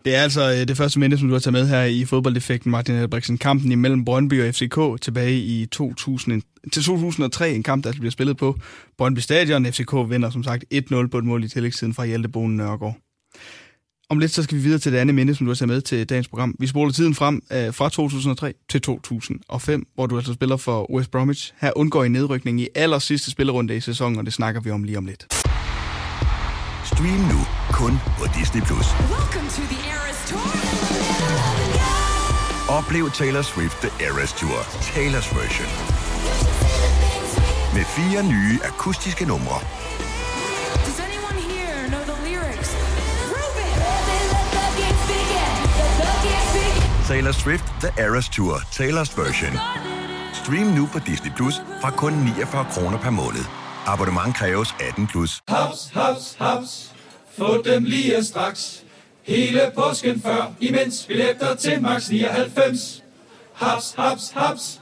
[0.05, 2.71] Det er altså øh, det første minde, som du har taget med her i fodboldeffekten,
[2.71, 3.37] Martin Albrechtsen.
[3.37, 6.41] Kampen imellem Brøndby og FCK tilbage i 2000,
[6.73, 8.59] til 2003, en kamp, der altså bliver spillet på
[8.97, 9.65] Brøndby Stadion.
[9.65, 12.97] FCK vinder som sagt 1-0 på et mål i tillægstiden fra Hjalte Bonen Nørgaard.
[14.09, 15.81] Om lidt så skal vi videre til det andet minde, som du har taget med
[15.81, 16.55] til dagens program.
[16.59, 21.11] Vi spoler tiden frem øh, fra 2003 til 2005, hvor du altså spiller for West
[21.11, 21.53] Bromwich.
[21.61, 24.83] Her undgår I nedrykning i aller sidste spillerunde i sæsonen, og det snakker vi om
[24.83, 25.27] lige om lidt.
[26.85, 27.39] Stream nu
[27.71, 28.61] kun på Disney+.
[28.61, 28.87] Plus.
[32.69, 34.59] Oplev Taylor Swift The Eras Tour,
[34.93, 35.69] Taylor's version.
[37.75, 39.82] Med fire nye akustiske numre
[47.07, 49.53] Taylor Swift The Eras Tour, Taylor's version.
[50.33, 53.45] Stream nu på Disney Plus fra kun 49 kroner per måned.
[53.85, 55.41] Abonnement kræves 18 plus.
[55.47, 56.95] Haps, haps, haps.
[57.37, 58.83] Få dem lige straks.
[59.23, 63.03] Hele påsken før, imens billetter til max 99.
[63.53, 64.81] Haps, haps, haps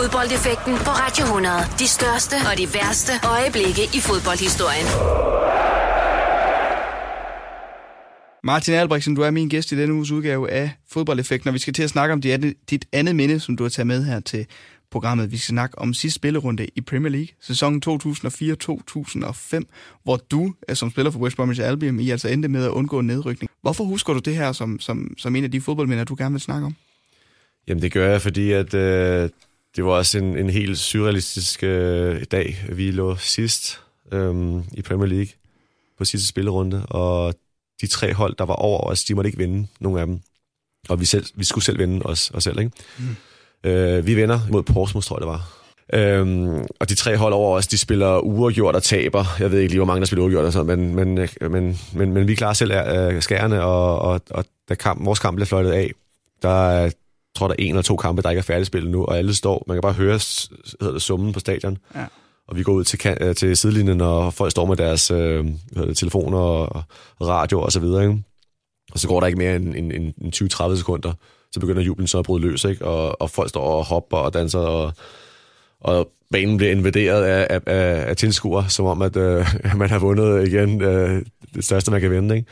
[0.00, 1.54] Fodboldeffekten på Radio 100.
[1.78, 4.86] De største og de værste øjeblikke i fodboldhistorien.
[8.44, 11.74] Martin Albrechtsen, du er min gæst i denne uges udgave af Fodboldeffekten, og vi skal
[11.74, 14.20] til at snakke om dit andet, dit andet minde, som du har taget med her
[14.20, 14.46] til
[14.90, 15.32] programmet.
[15.32, 19.60] Vi skal snakke om sidste spillerunde i Premier League, sæsonen 2004-2005,
[20.04, 23.00] hvor du, øh, som spiller for West Bromwich Albion, I altså endte med at undgå
[23.00, 23.50] nedrykning.
[23.62, 26.40] Hvorfor husker du det her som, som, som en af de fodboldminder, du gerne vil
[26.40, 26.74] snakke om?
[27.68, 29.30] Jamen det gør jeg, fordi at, øh,
[29.76, 32.64] det var også en, en helt surrealistisk øh, dag.
[32.72, 33.80] Vi lå sidst
[34.12, 35.32] øh, i Premier League
[35.98, 37.34] på sidste spillerunde, og
[37.80, 40.20] de tre hold, der var over os, de måtte ikke vinde, nogen af dem.
[40.88, 42.70] Og vi, selv, vi skulle selv vinde os, os selv, ikke?
[42.98, 43.16] Mm.
[43.70, 45.60] Øh, vi vinder mod Portsmouth, tror jeg, det var.
[45.92, 49.24] Øhm, og de tre hold over os, de spiller uafgjort og taber.
[49.38, 52.12] Jeg ved ikke lige, hvor mange der spiller uafgjort og sådan, men, men, men, men,
[52.12, 55.70] men vi klarer selv øh, skærene, og, og, og da kamp, vores kamp bliver fløjtet
[55.70, 55.92] af,
[56.42, 56.90] der er,
[57.36, 59.64] tror der er en eller to kampe, der ikke er færdigspillet nu, og alle står,
[59.66, 60.20] man kan bare høre
[60.80, 61.78] hedder det, summen på stadion.
[61.94, 62.06] Ja.
[62.48, 65.96] Og vi går ud til, øh, til sidelinjen, og folk står med deres øh, det,
[65.96, 66.84] telefoner og
[67.20, 68.02] radio og så videre.
[68.02, 68.22] Ikke?
[68.92, 71.12] Og så går der ikke mere end, end, end, end 20-30 sekunder,
[71.52, 72.84] så begynder jublen så at bryde løs, ikke?
[72.84, 74.92] Og, og folk står og hopper og danser, og,
[75.80, 79.98] og banen bliver invaderet af, af, af, af tilskuere, som om, at øh, man har
[79.98, 81.22] vundet igen øh,
[81.54, 82.36] det største, man kan vinde.
[82.36, 82.48] Ikke?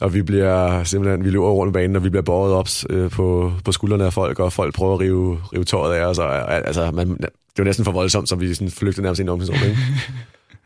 [0.00, 3.52] Og vi bliver simpelthen, vi løber rundt banen, og vi bliver båret op øh, på,
[3.64, 6.18] på skuldrene af folk, og folk prøver at rive, rive tøjet af os.
[6.18, 9.30] Og, altså, man, det var næsten for voldsomt, så vi sådan flygtede nærmest ind i
[9.30, 9.78] omklædningsrummet.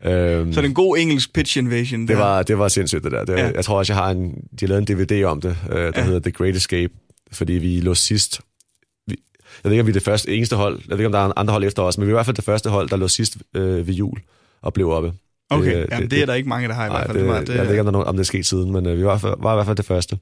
[0.05, 2.01] Øhm, Så er det en god engelsk pitch invasion.
[2.01, 2.15] det der.
[2.17, 3.25] var, det var sindssygt, det der.
[3.25, 3.51] Det, Ja.
[3.55, 5.91] Jeg tror også, jeg har en, de har lavet en DVD om det, øh, der
[5.95, 6.03] Ja.
[6.03, 6.93] hedder The Great Escape,
[7.31, 8.41] fordi vi lå sidst.
[9.07, 9.15] Vi,
[9.63, 10.79] jeg ved ikke, om vi er det første, eneste hold.
[10.87, 12.25] Jeg ved ikke, om der er andre hold efter os, men vi er i hvert
[12.25, 14.17] fald det første hold, der lå sidst øh, ved jul
[14.61, 15.13] og blev oppe.
[15.49, 17.17] Okay, Det, øh, Jamen, det, er der ikke mange, der har i Nej, hvert fald.
[17.17, 18.45] det, Det, var- det, jeg ved ikke, om, der er nogen, om det er sket
[18.45, 20.17] siden, men øh, vi var, i hvert fald- var i hvert fald det første.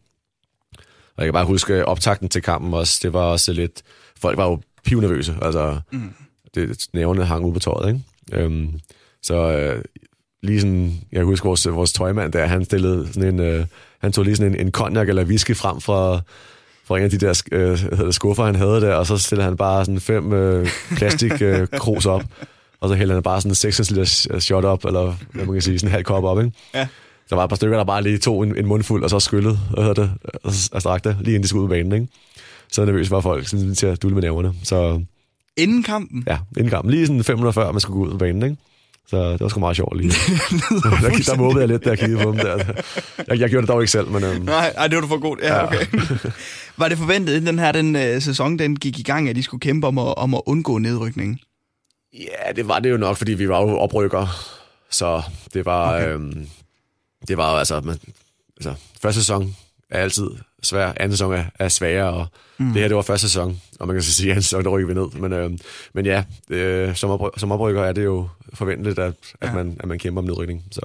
[1.17, 2.99] Og jeg kan bare huske optakten til kampen også.
[3.03, 3.81] Det var også lidt...
[4.21, 5.35] Folk var jo pivnervøse.
[5.41, 6.13] Altså, mm.
[6.55, 8.43] det, nævnene hang ud på tøjet, ikke?
[8.43, 8.79] Øhm,
[9.23, 9.83] så øh,
[10.43, 10.85] lige sådan...
[11.11, 13.39] Jeg kan huske, vores, vores tøjmand der, han stillede sådan en...
[13.39, 13.65] Øh,
[14.01, 16.21] han tog lige sådan en, en cognac eller whisky frem fra,
[16.85, 19.57] fra en af de der øh, det, skuffer, han havde der, og så stillede han
[19.57, 22.23] bare sådan fem øh, plastik øh, krus op,
[22.83, 25.61] og så hældte han bare sådan en 6 liter shot op, eller hvad man kan
[25.61, 26.51] sige, sådan en halv kop op, ikke?
[26.73, 26.87] Ja.
[27.29, 29.59] Der var et par stykker, der bare lige tog en, en mundfuld, og så skyllede,
[29.73, 30.11] hvad hedder det,
[30.43, 30.51] og,
[30.89, 32.07] og det, lige inden de skulle ud på banen, ikke?
[32.71, 34.53] Så nervøs var folk sådan, til at dulle med næverne.
[34.63, 35.01] Så
[35.57, 36.23] Inden kampen.
[36.27, 38.57] ja, inden kampen, lige sådan 500 før, man skulle gå ud på banen, ikke?
[39.07, 40.09] Så det var sgu meget sjovt lige.
[40.83, 40.89] der,
[41.25, 42.57] der måbede jeg lidt, da jeg kiggede på dem der.
[43.27, 45.19] Jeg, jeg gjorde det dog ikke selv, men øhm, Nej, ej, det var du for
[45.19, 45.39] godt.
[45.43, 45.65] Ja, Ja.
[45.67, 45.85] okay.
[46.77, 49.43] var det forventet, inden den her den, øh, sæson den gik i gang, at de
[49.43, 51.39] skulle kæmpe om at, om at undgå nedrykningen?
[52.13, 54.27] Ja, det var det jo nok, fordi vi var jo oprykker.
[54.89, 55.21] Så
[55.53, 56.13] det var, Okay.
[56.13, 56.47] øhm,
[57.27, 57.99] det var jo altså, man,
[58.57, 59.55] altså, første sæson
[59.89, 60.29] er altid
[60.63, 62.73] svær, anden sæson er, er sværere, og mm.
[62.73, 64.69] det her, det var første sæson, og man kan så sige, at anden sæson, der
[64.69, 65.09] rykker vi ned.
[65.21, 65.57] Men, øhm,
[65.93, 69.53] men ja, øh, som, opry- som oprykker er det jo forventeligt, at, at, Ja.
[69.53, 70.63] man, at man kæmper om nedrykning.
[70.71, 70.81] Så,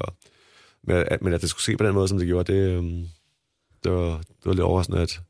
[0.84, 3.08] men, at, men at det skulle ske på den måde, som det gjorde, det, øhm,
[3.84, 5.20] det, var, det var lidt overraskende, at,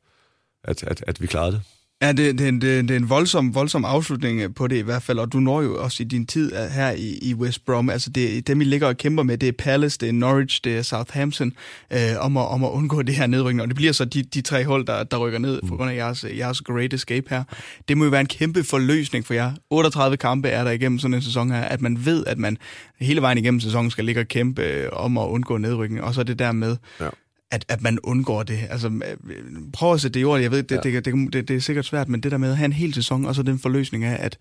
[0.63, 1.61] at, at, at vi klarede det.
[2.01, 4.75] Ja, det, det, er en- det, det er en voldsom, voldsom afslutning øh, på det
[4.75, 7.33] i hvert fald, og du når jo også i din tid øh, her i, i
[7.33, 10.13] West Brom, altså det, dem, I ligger og kæmper med, det er Palace, det er
[10.13, 11.53] Norwich, det er Southampton,
[11.93, 14.41] øh, om, at, om at undgå det her nedrykning, og det bliver så de, de
[14.41, 17.43] tre hold, der, der rykker ned på grund af jeres, jeres great escape her.
[17.87, 19.51] Det må jo være en kæmpe forløsning for jer.
[19.69, 22.57] 38 kampe er der igennem sådan en sæson her, at man ved, at man
[22.99, 26.19] hele vejen igennem sæsonen skal ligge og kæmpe øh, om at undgå nedrykning, og så
[26.21, 27.09] er det der med, Ja.
[27.51, 28.59] At, at man undgår det.
[28.69, 29.37] Altså, øh,
[29.73, 30.41] prøv at sætte det i ord.
[30.41, 30.81] Jeg ved, det, ja.
[30.91, 32.93] det, det, det, det er sikkert svært, men det der med at have en hel
[32.93, 34.37] sæson, og så den forløsning af, at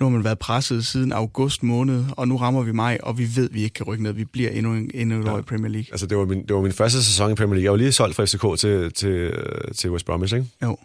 [0.00, 3.28] nu har man været presset siden august måned, og nu rammer vi maj, og vi
[3.36, 4.12] ved, at vi ikke kan rykke ned.
[4.12, 5.86] Vi bliver endnu, en, endnu et år i Premier League.
[5.90, 7.64] Altså, det var, min, det var min første sæson i Premier League.
[7.64, 9.32] Jeg var lige solgt fra FCK til, til,
[9.76, 10.46] til West Bromwich, ikke?
[10.62, 10.76] Jo.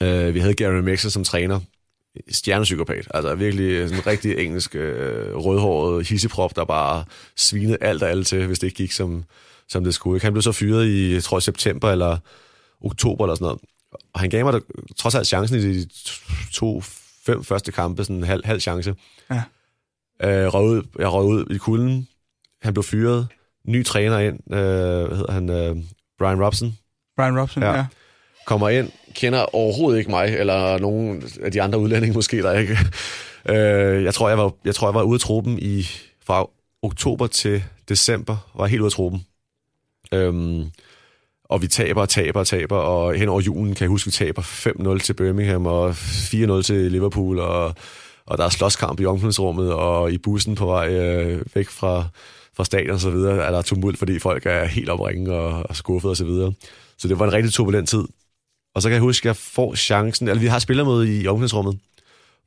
[0.00, 1.60] Uh, vi havde Gary Mexer som træner.
[2.30, 3.08] Stjernepsykopat.
[3.14, 7.04] Altså virkelig sådan en rigtig engelsk øh, rødhåret hisseprop, der bare
[7.36, 9.24] svinede alt og alle til, hvis det ikke gik, som,
[9.68, 10.16] som det skulle.
[10.16, 10.26] Ikke?
[10.26, 12.18] Han blev så fyret i, jeg tror, september eller
[12.80, 13.60] oktober eller sådan noget.
[14.14, 14.58] Og han gav mig da,
[14.96, 15.88] trods alt chancen i de
[16.52, 16.80] to,
[17.26, 18.94] fem første kampe, sådan en halv, halv chance.
[19.30, 19.42] Ja.
[20.22, 22.08] Øh, røg ud, jeg røg ud i kulden.
[22.62, 23.26] Han blev fyret.
[23.68, 24.54] Ny træner ind.
[24.54, 25.50] Øh, hvad hedder han?
[25.50, 25.76] Øh,
[26.18, 26.78] Brian Robson
[27.16, 27.70] Brian Robson, ja.
[27.70, 27.76] Ja.
[27.76, 27.86] ja.
[28.46, 32.78] kommer ind, kender overhovedet ikke mig, eller nogen af de andre udlændinge måske, der ikke.
[33.48, 35.86] Øh, jeg, tror, jeg, var, jeg tror, jeg var ude af truppen i,
[36.26, 36.46] fra
[36.82, 39.26] oktober til december var helt ude af truppen.
[40.12, 40.70] Øhm,
[41.44, 44.12] og vi taber og taber og taber, og hen over julen kan jeg huske, vi
[44.12, 47.74] taber 5-0 til Birmingham og 4-0 til Liverpool, og,
[48.26, 52.04] og der er slåskamp i omklædningsrummet, og i bussen på vej øh, væk fra,
[52.56, 55.76] fra stadion og så videre, er der tumult, fordi folk er helt opringen og, og
[55.76, 56.52] skuffet og så videre.
[56.98, 58.04] Så det var en rigtig turbulent tid.
[58.74, 61.78] Og så kan jeg huske, at jeg får chancen, eller vi har spillermøde i omklædningsrummet,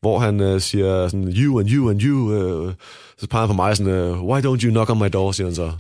[0.02, 2.74] hvor han øh, siger sådan, you and you and you, øh,
[3.18, 5.48] så peger han på mig sådan, øh, why don't you knock on my door, siger
[5.48, 5.72] han så.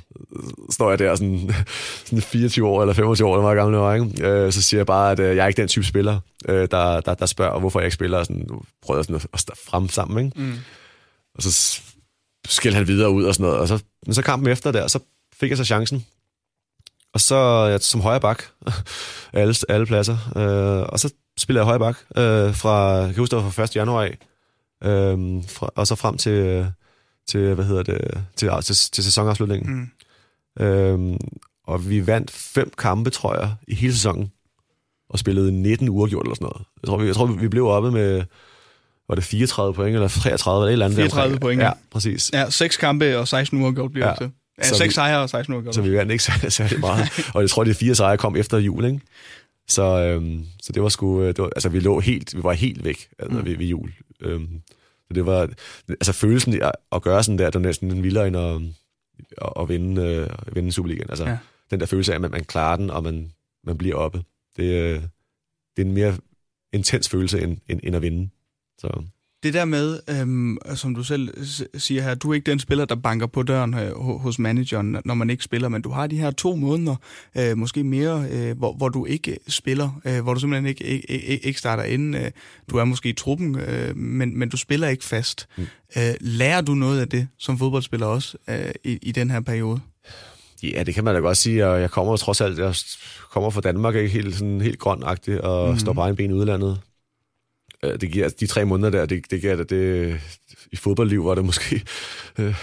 [0.70, 1.52] Står jeg der sådan,
[2.06, 4.28] sådan 24 år eller 25 år, eller meget gammel var, ikke?
[4.28, 7.02] Øh, så siger jeg bare, at øh, jeg er ikke den type spiller, øh, der,
[7.02, 8.48] der, der spørger, hvorfor jeg ikke spiller, og sådan,
[8.82, 10.42] prøver sådan at, at frem sammen, ikke?
[10.42, 10.54] Mm.
[11.36, 11.82] Og så
[12.48, 15.00] skældte han videre ud og sådan noget, og så, men så kampen efter der, så
[15.40, 16.06] fik jeg så chancen,
[17.14, 17.36] og så
[17.72, 18.44] ja, som højre bak,
[19.34, 20.18] alle, alle pladser.
[20.36, 23.64] Øh, og så spiller jeg højre bak øh, fra, jeg kan huske, det var fra
[23.64, 23.76] 1.
[23.76, 24.18] januar af,
[24.84, 26.68] øh, fra, og så frem til,
[27.28, 29.92] til, hvad hedder det, til, til, til sæsonafslutningen.
[30.58, 30.66] Mm.
[30.66, 31.20] Øh,
[31.68, 34.32] og vi vandt fem kampe, tror jeg, i hele sæsonen,
[35.10, 36.66] og spillede 19 uger gjort eller sådan noget.
[36.82, 38.24] Jeg tror, vi, jeg tror, vi blev oppe med,
[39.10, 41.14] var det 34 point, eller 33, eller et eller andet.
[41.14, 41.62] 34 point.
[41.62, 42.32] Ja, præcis.
[42.34, 44.16] Ja, seks kampe og 16 uger gjort bliver ja.
[44.16, 44.32] til.
[44.58, 45.72] Ja, så seks sejre og 16 uger.
[45.72, 47.10] Så vi vandt ikke særlig, særlig meget.
[47.36, 49.00] og jeg tror, de fire sejre kom efter jul, ikke?
[49.68, 51.28] Så, øhm, så det var sgu...
[51.28, 52.38] Det var, altså, vi lå helt...
[52.38, 53.46] Vi var helt væk altså, mm.
[53.46, 53.94] ved, ved jul.
[54.22, 54.62] Øhm,
[55.08, 55.50] så det var...
[55.90, 58.62] Altså, følelsen at, at gøre sådan der, det var næsten en vildere end at,
[59.42, 61.10] at, at vinde, øh, vinde Superligaen.
[61.10, 61.38] Altså, ja.
[61.72, 63.32] den der følelse af, at man, man klarer den, og man,
[63.64, 64.24] man bliver oppe.
[64.58, 65.02] Det, øh,
[65.78, 66.18] det er en mere
[66.74, 68.30] intens følelse, end, end, end at vinde.
[68.78, 69.04] Så
[69.44, 71.46] det der med, øhm, som du selv
[71.78, 75.14] siger her, du er ikke den spiller, der banker på døren øh, hos manageren, når
[75.14, 76.96] man ikke spiller, men du har de her to måneder,
[77.38, 81.46] øh, måske mere, øh, hvor, hvor du ikke spiller, øh, hvor du simpelthen ikke, ikke,
[81.46, 82.16] ikke, starter ind.
[82.16, 82.32] Øh,
[82.70, 85.48] du er måske i truppen, øh, men, men du spiller ikke fast.
[85.58, 85.64] Mm.
[85.98, 89.80] Øh, lærer du noget af det som fodboldspiller også øh, i, i den her periode?
[90.64, 92.76] Ja, det kan man da godt sige, og jeg kommer trods alt, jeg
[93.32, 95.80] kommer fra Danmark, ikke helt, sådan, helt grønagtig, og mm.
[95.80, 96.82] står på egen ben i udlandet.
[97.84, 100.20] Øh, det giver, de tre måneder der, det, det giver det, det,
[100.72, 101.82] i fodboldliv var det måske
[102.40, 102.56] øh,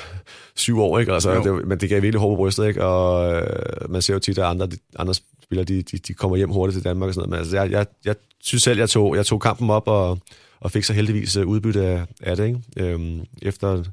[0.54, 1.12] syv år, ikke?
[1.12, 2.84] Altså, det, men det gav virkelig hård på brystet, ikke?
[2.84, 6.36] Og øh, man ser jo tit, at andre, de, andre spillere, de, de, de kommer
[6.36, 7.30] hjem hurtigt til Danmark og sådan noget.
[7.30, 10.18] Men altså, jeg, jeg, jeg synes selv, jeg tog, jeg tog kampen op og,
[10.60, 12.60] og fik så heldigvis øh, udbytte af, af det, ikke?
[12.76, 13.84] Øhm, efter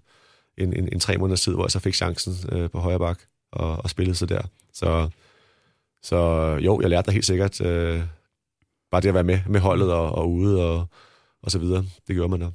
[0.57, 3.19] en, en, en tre måneders tid, hvor jeg så fik chancen øh, på højre bak
[3.51, 4.41] og, og spillede så der.
[4.73, 5.10] Så,
[6.03, 6.17] så
[6.62, 8.01] jo, jeg lærte dig helt sikkert øh,
[8.91, 10.88] bare det at være med, med holdet og, og ude og,
[11.43, 11.86] og så videre.
[12.08, 12.47] Det gjorde man da.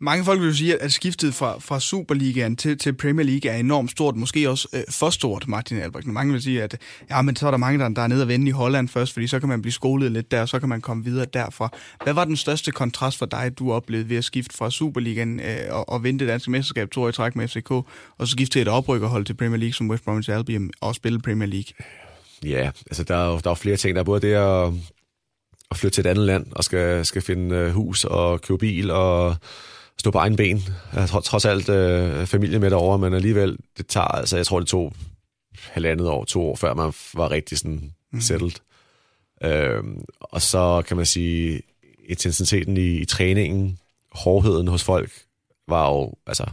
[0.00, 3.56] Mange folk vil jo sige, at skiftet fra, fra Superligaen til, til Premier League er
[3.56, 6.06] enormt stort, måske også øh, for stort, Martin Albrecht.
[6.06, 6.78] Mange vil sige, at
[7.10, 9.12] ja, men så er der mange, der, der er nede og vende i Holland først,
[9.12, 11.68] fordi så kan man blive skolet lidt der, og så kan man komme videre derfra.
[12.04, 15.56] Hvad var den største kontrast for dig, du oplevede ved at skifte fra Superligaen øh,
[15.70, 17.86] og, og vinde det danske mesterskab to år i træk med FCK, og
[18.18, 21.48] så skifte til et oprykkerhold til Premier League som West Bromwich Albion og spille Premier
[21.48, 21.72] League?
[22.44, 23.94] Ja, altså der er jo, der er flere ting.
[23.94, 24.72] Der er både det at
[25.74, 28.90] at flytte til et andet land og skal, skal finde øh, hus og købe bil
[28.90, 29.36] og
[29.98, 30.62] stå på egen ben.
[30.92, 34.58] Jeg har trods alt øh, familie med derovre, men alligevel, det tager, altså jeg tror,
[34.58, 34.92] det tog
[35.58, 38.20] halvandet år, to år, før man var rigtig sådan mm.
[38.20, 38.52] settled.
[39.44, 41.62] Øhm, og så kan man sige,
[42.06, 43.78] intensiteten i, i træningen,
[44.12, 45.10] hårdheden hos folk,
[45.68, 46.46] var jo altså,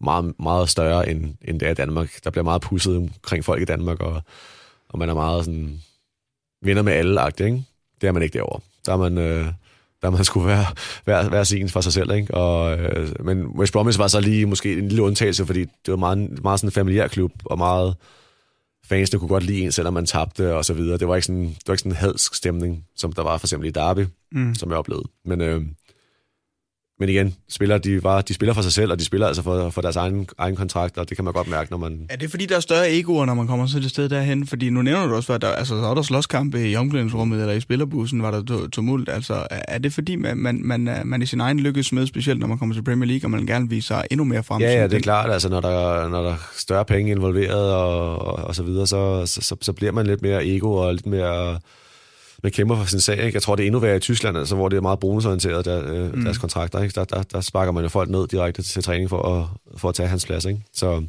[0.00, 2.24] meget, meget større, end, end det er i Danmark.
[2.24, 4.22] Der bliver meget pusset omkring folk i Danmark, og,
[4.88, 5.82] og man er meget sådan,
[6.62, 7.64] venner med alle, ikke?
[8.02, 8.60] Det er man ikke derovre.
[8.86, 9.46] Der er man, øh,
[10.02, 10.66] der man skulle være,
[11.06, 12.12] være, være sin for sig selv.
[12.12, 12.34] Ikke?
[12.34, 15.96] Og, øh, men West Bromwich var så lige måske en lille undtagelse, fordi det var
[15.96, 17.94] meget, meget sådan en familiær klub, og meget
[18.88, 20.98] fansene kunne godt lide en, selvom man tabte og så videre.
[20.98, 23.46] Det var ikke sådan, det var ikke sådan en hadsk stemning, som der var for
[23.46, 24.54] eksempel i Derby, mm.
[24.54, 25.08] som jeg oplevede.
[25.24, 25.62] Men, øh,
[27.02, 29.70] men igen, spiller, de, var, de spiller for sig selv, og de spiller altså for,
[29.70, 32.06] for deres egen, egen kontrakt, og det kan man godt mærke, når man...
[32.10, 34.46] Er det fordi, der er større egoer, når man kommer til det sted derhen?
[34.46, 37.54] Fordi nu nævner du også, at der, altså, så er der slåskampe i omklædningsrummet, eller
[37.54, 39.08] i spillerbussen var der tumult.
[39.08, 42.46] Altså, er det fordi, man, man, man, man i sin egen lykkes med, specielt når
[42.46, 44.60] man kommer til Premier League, og man gerne vil sig endnu mere frem?
[44.60, 45.30] Ja, ja, det er klart.
[45.30, 49.26] Altså, når der, når der er større penge involveret, og, og, og så videre, så,
[49.26, 51.58] så, så, så bliver man lidt mere ego, og lidt mere
[52.42, 53.24] man kæmper for sin sag.
[53.24, 53.36] Ikke?
[53.36, 55.92] Jeg tror, det er endnu værre i Tyskland, altså, hvor det er meget bonusorienteret, der,
[55.92, 56.24] øh, mm.
[56.24, 56.82] deres kontrakter.
[56.82, 56.94] Ikke?
[56.94, 59.46] Der, der, der sparker man jo folk ned direkte til træning for at,
[59.80, 60.44] for at tage hans plads.
[60.44, 60.60] Ikke?
[60.72, 61.04] Så,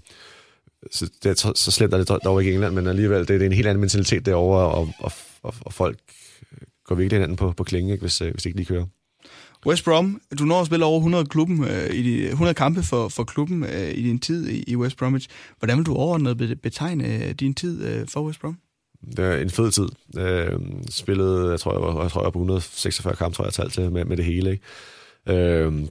[0.91, 3.45] så, det, så, slemt er det dog ikke i England, men alligevel, det, det er
[3.45, 5.11] en helt anden mentalitet derovre, og, og,
[5.43, 5.97] og, og folk
[6.85, 8.01] går virkelig hinanden på, på klingen, ikke?
[8.01, 8.85] Hvis, øh, hvis de ikke lige kører.
[9.65, 13.09] West Brom, du når at spille over 100, klubben, øh, i de, 100 kampe for,
[13.09, 15.29] for klubben øh, i din tid i, i West Bromwich.
[15.59, 18.57] Hvordan vil du overordnet betegne øh, din tid øh, for West Brom?
[19.17, 19.87] Det var en fed tid.
[20.17, 23.47] Øh, spillede, jeg tror, jeg var, jeg tror, jeg var på 146 kampe, tror jeg,
[23.47, 24.51] jeg talte til med, med det hele.
[24.51, 24.63] Ikke?
[25.41, 25.87] Øh,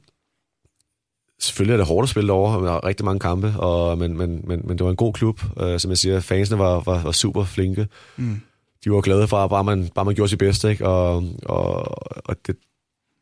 [1.42, 4.16] selvfølgelig er det hårdt at spille over, og der er rigtig mange kampe, og, men,
[4.16, 5.40] men, men, men det var en god klub.
[5.62, 7.88] Uh, som jeg siger, fansene var, var, var super flinke.
[8.16, 8.40] Mm.
[8.84, 10.86] De var glade for, at bare man, bare man gjorde sit bedste, ikke?
[10.86, 11.84] Og, og,
[12.28, 12.56] og det,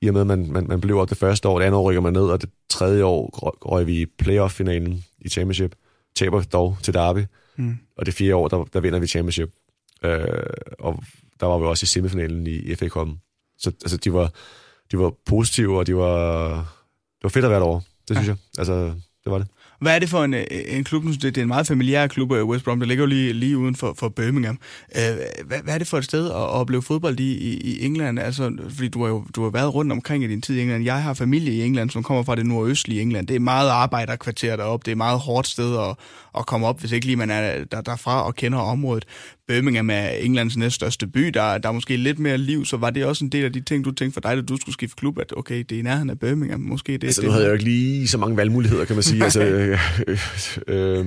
[0.03, 1.91] i og med, at man, man, man blev op det første år, det andet år
[1.91, 3.31] rykker man ned, og det tredje år
[3.67, 5.75] røg vi i playoff-finalen i championship.
[6.17, 7.25] Taber dog til Derby.
[7.57, 7.77] Mm.
[7.97, 9.51] Og det fjerde år, der, der vinder vi championship.
[10.05, 10.13] Uh,
[10.79, 11.03] og
[11.41, 13.09] der var vi også i semifinalen i, i FA Cup.
[13.59, 14.33] Så altså, de var,
[14.93, 16.55] de var positive, og de var,
[17.17, 17.83] det var fedt at være derovre.
[18.09, 18.33] Det synes ja.
[18.33, 18.37] jeg.
[18.59, 19.47] Altså, det var det.
[19.81, 21.05] Hvad er det for en, øh, en klub?
[21.05, 22.79] Det, det er en meget familiær klub, øh, West Brom.
[22.79, 24.59] Det ligger jo lige, lige uden for, for Birmingham.
[24.97, 28.19] Øh, hvad, hvad er det for et sted at opleve fodbold i, i, i England?
[28.19, 30.85] Altså, fordi du har jo du har været rundt omkring i din tid i England.
[30.85, 33.27] Jeg har familie i England, som kommer fra det nordøstlige England.
[33.27, 34.85] Det er meget arbejderkvarter deroppe.
[34.85, 35.97] Det er et meget hårdt sted at,
[36.39, 39.05] at komme op, hvis ikke lige man er der, derfra og kender området.
[39.51, 41.21] Birmingham er Englands næststørste by.
[41.21, 43.61] Der, der er måske lidt mere liv, så var det også en del af de
[43.61, 45.83] ting, du tænkte for dig, at du skulle skifte klub, at okay, det er i
[45.83, 46.61] nærheden af Birmingham.
[46.61, 49.03] Måske det, altså, det, nu havde jeg jo ikke lige så mange valgmuligheder, kan man
[49.03, 49.25] sige.
[49.29, 49.79] altså, øh,
[50.67, 51.07] øh,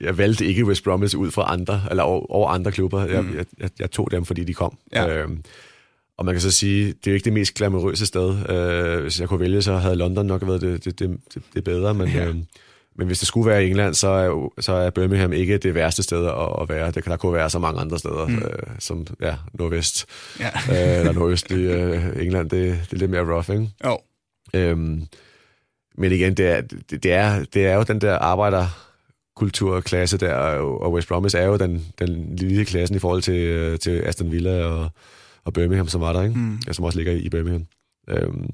[0.00, 3.06] jeg valgte ikke West Bromwich ud fra andre, eller over, over andre klubber.
[3.06, 3.36] Jeg, mm.
[3.36, 4.78] jeg, jeg, jeg tog dem, fordi de kom.
[4.92, 5.16] Ja.
[5.16, 5.28] Øh,
[6.16, 8.50] og man kan så sige, det er jo ikke det mest glamourøse sted.
[8.50, 11.64] Øh, hvis jeg kunne vælge, så havde London nok været det, det, det, det, det
[11.64, 12.08] bedre, men...
[12.08, 12.28] Ja.
[12.28, 12.36] Øh,
[12.96, 16.02] men hvis det skulle være i England, så er, så er Birmingham ikke det værste
[16.02, 16.90] sted at, at være.
[16.90, 18.36] Det, der kunne være så mange andre steder, mm.
[18.36, 20.06] øh, som ja, nordvest
[20.40, 20.50] ja.
[20.70, 22.50] øh, eller nordøst i øh, England.
[22.50, 23.68] Det, det er lidt mere rough, ikke?
[23.84, 23.98] Jo.
[24.54, 25.06] Øhm,
[25.98, 30.92] men igen, det er, det, det, er, det er jo den der arbejderkulturklasse der, og
[30.92, 34.64] West Bromwich er jo den, den lille klassen i forhold til, øh, til Aston Villa
[34.64, 34.90] og,
[35.44, 36.38] og Birmingham, som var der, ikke?
[36.38, 36.60] Mm.
[36.66, 37.66] Ja, som også ligger i Birmingham.
[38.08, 38.50] Øhm,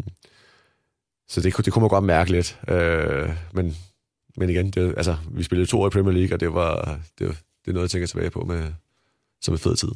[1.28, 2.58] så det, det kunne man godt mærke lidt.
[2.68, 3.76] Øh, men
[4.38, 7.26] men igen, det, altså, vi spillede to år i Premier League, og det var, det,
[7.26, 7.32] var,
[7.64, 8.72] det er noget, jeg tænker tilbage på med,
[9.42, 9.88] som en fed tid.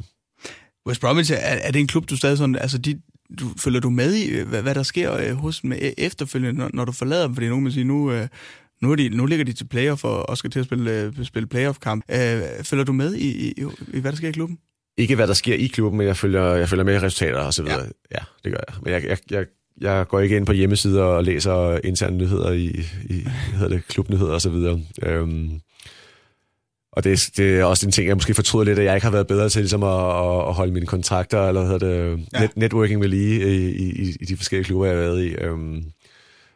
[0.87, 3.01] West Bromwich, er, er det en klub, du stadig sådan, altså de,
[3.41, 6.71] du, følger du med i, hvad, hvad der sker øh, hos dem e, efterfølgende, når,
[6.75, 7.35] når du forlader dem?
[7.35, 8.29] Fordi nogen vil sige, nu, øh,
[8.83, 11.25] nu, er de, nu ligger de til playoff og, og skal til at spille, øh,
[11.25, 12.05] spille playoff-kamp.
[12.63, 13.55] følger du med i, i,
[13.93, 14.59] i, hvad der sker i klubben?
[14.97, 17.55] Ikke hvad der sker i klubben, men jeg følger, jeg følger med i resultater og
[17.55, 17.81] så videre.
[17.81, 18.17] Ja.
[18.19, 18.77] ja, det gør jeg.
[18.83, 19.47] Men jeg, jeg, jeg
[19.81, 22.67] jeg går ikke ind på hjemmesider og læser interne nyheder i,
[23.05, 24.81] i hedder det, klubnyheder og så videre.
[25.03, 25.61] Øhm,
[26.93, 29.13] og det, det er også en ting, jeg måske fortryder lidt, at jeg ikke har
[29.13, 32.41] været bedre til ligesom at, at holde mine kontakter, eller hedder det, ja.
[32.41, 35.35] net, networking med lige i, i, i de forskellige klubber, jeg har været i.
[35.35, 35.85] Øhm,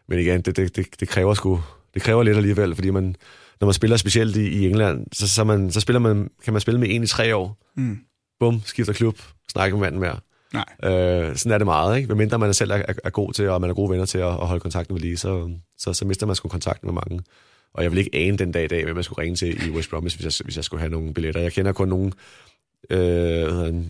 [0.09, 1.63] men igen, det, det, det, det kræver sgu,
[1.95, 3.17] det kræver lidt alligevel, fordi man,
[3.61, 6.61] når man spiller specielt i, i England, så, så, man, så spiller man, kan man
[6.61, 7.59] spille med en i tre år.
[7.77, 7.99] Mm.
[8.41, 9.19] Bum, skifter klub,
[9.53, 10.19] snakker med manden mere.
[10.53, 10.65] Nej.
[10.85, 12.07] Øh, sådan er det meget, ikke?
[12.07, 14.19] Hvad mindre man selv er, er, er god til, og man er gode venner til
[14.19, 17.23] at, at holde kontakten med lige, så, så, så mister man sgu kontakten med mange.
[17.75, 19.71] Og jeg vil ikke ane den dag i dag, hvem jeg skulle ringe til i
[19.71, 21.41] West Bromwich, hvis jeg, hvis jeg skulle have nogle billetter.
[21.41, 22.13] Jeg kender kun nogle
[22.91, 23.85] øh,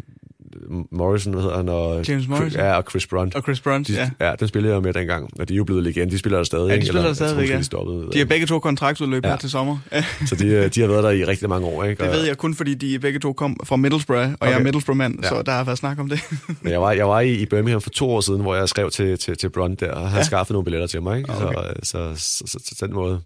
[0.91, 1.69] Morrison, hvad hedder han?
[1.69, 2.61] Og, James Morrison.
[2.61, 3.35] Ja, og Chris Brunt.
[3.35, 4.11] Og Chris Brunt, de, ja.
[4.21, 6.13] Ja, den spillede jeg med dengang, og de er jo blevet legende.
[6.13, 6.69] De spiller der stadig.
[6.69, 7.59] Ja, de spiller der stadig, ja.
[7.59, 9.31] De, stoppede, de har begge to kontraktudløb ja.
[9.31, 9.79] her til sommer.
[10.29, 12.05] så de, øh, de har været der i rigtig mange år, ikke?
[12.05, 14.51] Det ved jeg kun, fordi de begge to kom fra Middlesbrough, og okay.
[14.51, 15.29] jeg er Middlesbrough-mand, ja.
[15.29, 16.21] så der har været snak om det.
[16.63, 18.91] Men jeg var, jeg var i, i Birmingham for to år siden, hvor jeg skrev
[18.91, 20.25] til, til, til Brunt der, og havde ja.
[20.25, 21.31] skaffet nogle billetter til mig, ikke?
[21.31, 21.73] Okay.
[21.83, 23.21] Så, så, så, så, så, den måde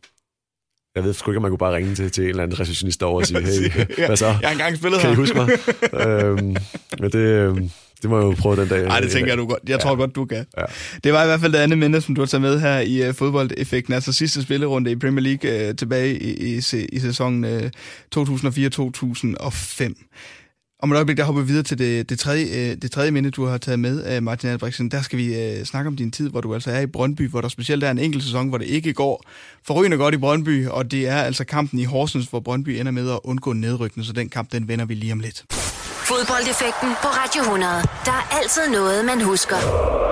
[0.95, 3.03] jeg ved sgu ikke, om man kunne bare ringe til, til en eller anden receptionist
[3.03, 4.27] over og sige, hey, hvad så?
[4.27, 5.17] Jeg har engang spillet kan her.
[5.17, 5.49] Kan I huske mig?
[6.07, 6.57] øhm,
[7.01, 7.71] men det, øhm,
[8.03, 8.85] det må jeg jo prøve den dag.
[8.85, 9.61] Nej, det tænker jeg, du godt.
[9.67, 9.77] Jeg ja.
[9.77, 10.47] tror godt, du kan.
[10.59, 10.65] Ja.
[11.05, 13.09] Det var i hvert fald det andet minde, som du har taget med her i
[13.09, 13.95] uh, fodboldeffekten.
[13.95, 16.61] Altså sidste spillerunde i Premier League uh, tilbage i, i,
[16.93, 17.61] i sæsonen uh,
[18.17, 20.11] 2004-2005.
[20.83, 23.31] Om et øjeblik, der hopper vi videre til det, det, tredje, øh, det tredje minde,
[23.31, 24.91] du har taget med, øh, Martin Albrechtsen.
[24.91, 27.41] Der skal vi uh, snakke om din tid, hvor du altså er i Brøndby, hvor
[27.41, 29.25] der specielt er en enkelt sæson, hvor det ikke går
[29.67, 33.11] forrygende godt i Brøndby, og det er altså kampen i Horsens, hvor Brøndby ender med
[33.11, 35.45] at undgå nedrykning, så den kamp, den vender vi lige om lidt.
[36.11, 37.73] Fodboldeffekten på Radio 100.
[38.05, 40.10] Der er altid noget, man husker.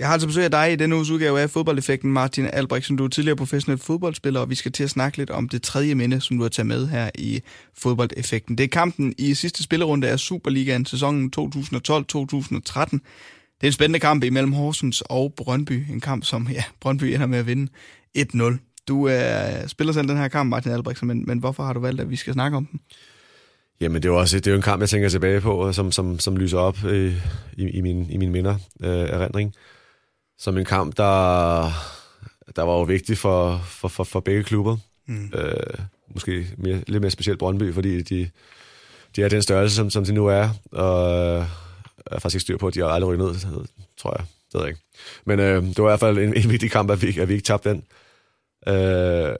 [0.00, 2.96] Jeg har altså besøg af dig i denne uges udgave af Fodboldeffekten, Martin Albrechtsen.
[2.96, 5.94] Du er tidligere professionel fodboldspiller, og vi skal til at snakke lidt om det tredje
[5.94, 7.42] minde, som du har taget med her i
[7.74, 8.58] Fodboldeffekten.
[8.58, 11.44] Det er kampen i sidste spillerunde af Superligaen sæsonen 2012-2013.
[11.74, 12.98] Det
[13.62, 15.84] er en spændende kamp imellem Horsens og Brøndby.
[15.90, 17.72] En kamp, som ja, Brøndby ender med at vinde
[18.18, 18.84] 1-0.
[18.88, 22.00] Du øh, spiller selv den her kamp, Martin Albrechtsen, men, men hvorfor har du valgt,
[22.00, 22.80] at vi skal snakke om den?
[23.80, 25.92] Jamen, det er jo også det er jo en kamp, jeg tænker tilbage på, som,
[25.92, 27.14] som, som lyser op øh,
[27.56, 29.54] i, i, min, i mine minder øh, erindring.
[30.40, 31.62] Som en kamp, der,
[32.56, 34.76] der var jo vigtig for, for, for, for begge klubber.
[35.06, 35.32] Mm.
[35.34, 35.54] Øh,
[36.14, 38.30] måske mere, lidt mere specielt Brøndby, fordi de,
[39.16, 40.48] de er den størrelse, som, som de nu er.
[40.72, 41.46] Og jeg
[42.06, 43.66] er faktisk ikke styr på, at de har aldrig rykket ned,
[43.96, 44.26] tror jeg.
[44.52, 44.80] Det ved jeg ikke.
[45.24, 47.34] Men øh, det var i hvert fald en, en vigtig kamp, at vi, at vi
[47.34, 47.84] ikke tabte den.
[48.74, 49.36] Øh,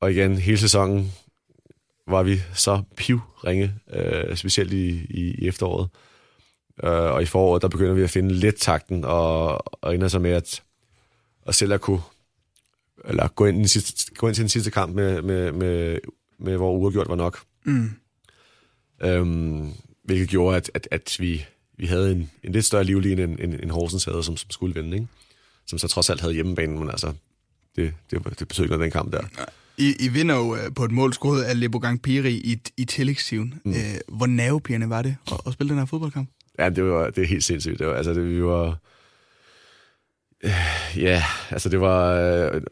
[0.00, 1.12] og igen, hele sæsonen
[2.08, 5.88] var vi så pivringe, øh, specielt i, i, i efteråret.
[5.92, 6.00] Øh,
[6.82, 10.30] og i foråret, der begynder vi at finde lidt takten, og, og ender så med
[10.30, 10.62] at,
[11.42, 12.00] og selv at kunne
[13.04, 15.98] eller gå ind, den sidste, gå ind til den sidste kamp med, med, med,
[16.38, 17.38] med hvor uafgjort var nok.
[17.64, 17.90] Mm.
[19.02, 19.72] Øhm,
[20.04, 21.44] hvilket gjorde, at, at, at vi,
[21.78, 24.74] vi havde en, en lidt større livline, end, end, end Horsens havde, som, som skulle
[24.74, 25.08] vinde, ikke?
[25.66, 27.12] som så trods alt havde hjemmebanen, men altså,
[27.76, 29.22] det, det, det betød ikke noget, den kamp der.
[29.78, 33.54] I, I vinder jo øh, på et mål skåret af Lebogang Piri i, i tillægstiden.
[33.64, 33.72] Mm.
[33.72, 33.76] Øh,
[34.08, 36.30] hvor nervepirrende var det at, at spille den her fodboldkamp?
[36.58, 37.78] Ja, det var det er helt sindssygt.
[37.78, 38.78] Det var, altså, det, vi var...
[40.44, 40.50] Øh,
[40.96, 42.12] ja, altså det var...
[42.14, 42.62] Øh,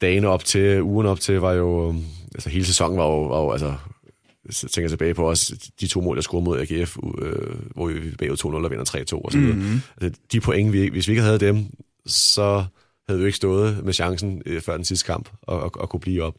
[0.00, 1.94] dagene op til, ugen op til, var jo...
[2.34, 3.74] Altså hele sæsonen var jo, var jo altså,
[4.50, 7.86] så tænker jeg tilbage på også de to mål, jeg scorede mod AGF, øh, hvor
[7.86, 9.54] vi bagud 2-0 og vinder 3-2 og så videre.
[9.54, 9.80] Mm-hmm.
[10.00, 11.64] Altså, de point, vi, hvis vi ikke havde dem,
[12.06, 12.64] så
[13.08, 16.00] havde vi ikke stået med chancen øh, før den sidste kamp og, og, og kunne
[16.00, 16.34] blive op.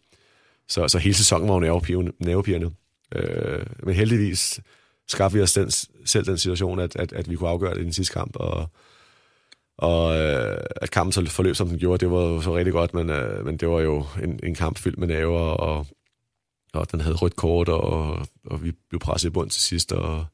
[0.68, 2.72] Så, så hele sæsonen var jo nervepirrende.
[3.16, 4.60] Øh, men heldigvis
[5.08, 5.72] skabte vi os den,
[6.06, 8.70] selv den situation, at, at, at vi kunne afgøre det i den sidste kamp, og,
[9.78, 12.94] og øh, at kampen så forløb, som den gjorde, det var jo så rigtig godt,
[12.94, 15.88] men, øh, men det var jo en, en kamp fyldt med naver, og,
[16.74, 20.26] og den havde rødt kort, og, og vi blev presset i bund til sidst, og,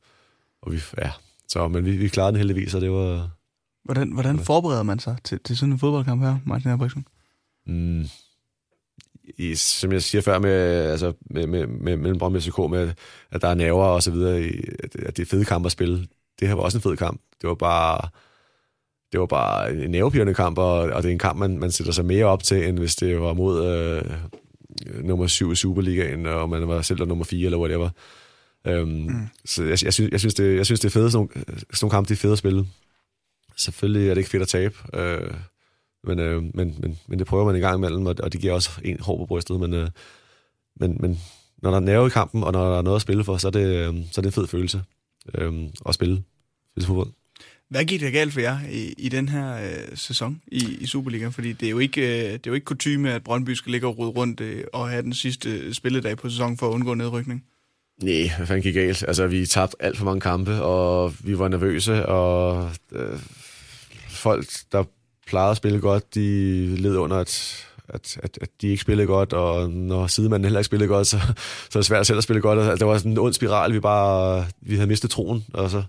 [0.62, 1.12] og vi, ja,
[1.48, 3.30] så, men vi, vi klarede den heldigvis, og det var...
[3.84, 7.06] Hvordan, hvordan forbereder man sig til, til sådan en fodboldkamp her, Martin Erbriksen?
[7.68, 8.06] Mm,
[9.38, 10.52] i, som jeg siger før, med,
[10.92, 12.92] altså, med, med, med, mellem Brøndby og FCK, med,
[13.32, 14.38] at der er nerver og så videre,
[14.84, 16.08] at, at det er fede kamp at spille.
[16.40, 17.22] Det her var også en fed kamp.
[17.42, 18.10] Det var bare,
[19.12, 21.94] det var bare en nervepirrende kamp, og, og det er en kamp, man, man sætter
[21.94, 24.12] sig mere op til, end hvis det var mod øh,
[25.04, 27.90] nummer 7 i Superligaen, og man var selv der nummer 4, eller whatever.
[28.70, 29.28] Um, mm.
[29.46, 31.66] Så jeg, jeg, synes, jeg, synes, det, jeg synes, det er fedt, sådan nogle, sådan
[31.82, 32.68] nogle kampe, det er fedt at spille.
[33.58, 35.34] Selvfølgelig er det ikke fedt at tabe, øh,
[36.04, 38.54] men, øh, men, men, men det prøver man en gang imellem, og, og det giver
[38.54, 39.60] også en hår på brystet.
[39.60, 39.90] Men, øh,
[40.80, 41.20] men, men
[41.62, 43.48] når der er nerve i kampen, og når der er noget at spille for, så
[43.48, 44.84] er det, øh, så er det en fed følelse
[45.36, 45.54] øh,
[45.86, 46.24] at spille,
[46.72, 47.10] spille fodbold.
[47.70, 51.28] Hvad gik det galt for jer i, i den her øh, sæson i, i Superliga?
[51.28, 53.88] Fordi det er jo ikke, øh, det er jo ikke kutume, at Brøndby skal ligge
[53.88, 57.44] og rode rundt øh, og have den sidste spilledag på sæsonen for at undgå nedrykning.
[58.04, 59.04] Nej, hvad fanden gik galt?
[59.08, 63.20] Altså, vi tabte alt for mange kampe, og vi var nervøse, og øh,
[64.10, 64.84] folk, der
[65.30, 66.22] plejede at spille godt, de
[66.76, 70.66] led under, at, at, at, at de ikke spillede godt, og når sidemanden heller ikke
[70.66, 71.20] spillede godt, så,
[71.70, 72.60] så er det svært selv at spille godt.
[72.60, 75.46] Altså, det var sådan en ond spiral, vi bare vi havde mistet troen.
[75.54, 75.84] Og så,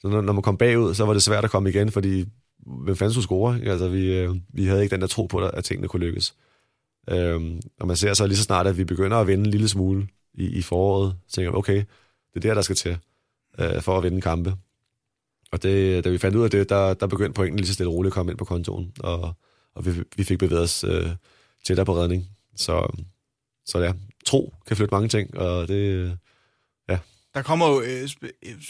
[0.00, 2.24] så når, når man kom bagud, så var det svært at komme igen, fordi
[2.66, 3.56] hvem fanden skulle score?
[3.56, 3.70] Ikke?
[3.70, 6.34] Altså, vi, øh, vi havde ikke den der tro på, at tingene kunne lykkes.
[7.10, 9.68] Øhm, og man ser så lige så snart, at vi begynder at vinde en lille
[9.68, 11.84] smule i, i foråret, så tænker okay,
[12.34, 12.96] det er der, der skal til
[13.58, 14.54] øh, for at vinde kampe.
[15.52, 17.90] Og det, da vi fandt ud af det, der, der begyndte pointen lige så stille
[17.90, 19.34] og roligt at komme ind på kontoen, og,
[19.74, 21.10] og vi, vi fik bevæget os øh,
[21.66, 22.26] tættere på redning.
[22.56, 23.02] Så,
[23.66, 23.92] så ja,
[24.26, 26.18] tro kan flytte mange ting, og det,
[27.34, 28.08] der kommer jo øh,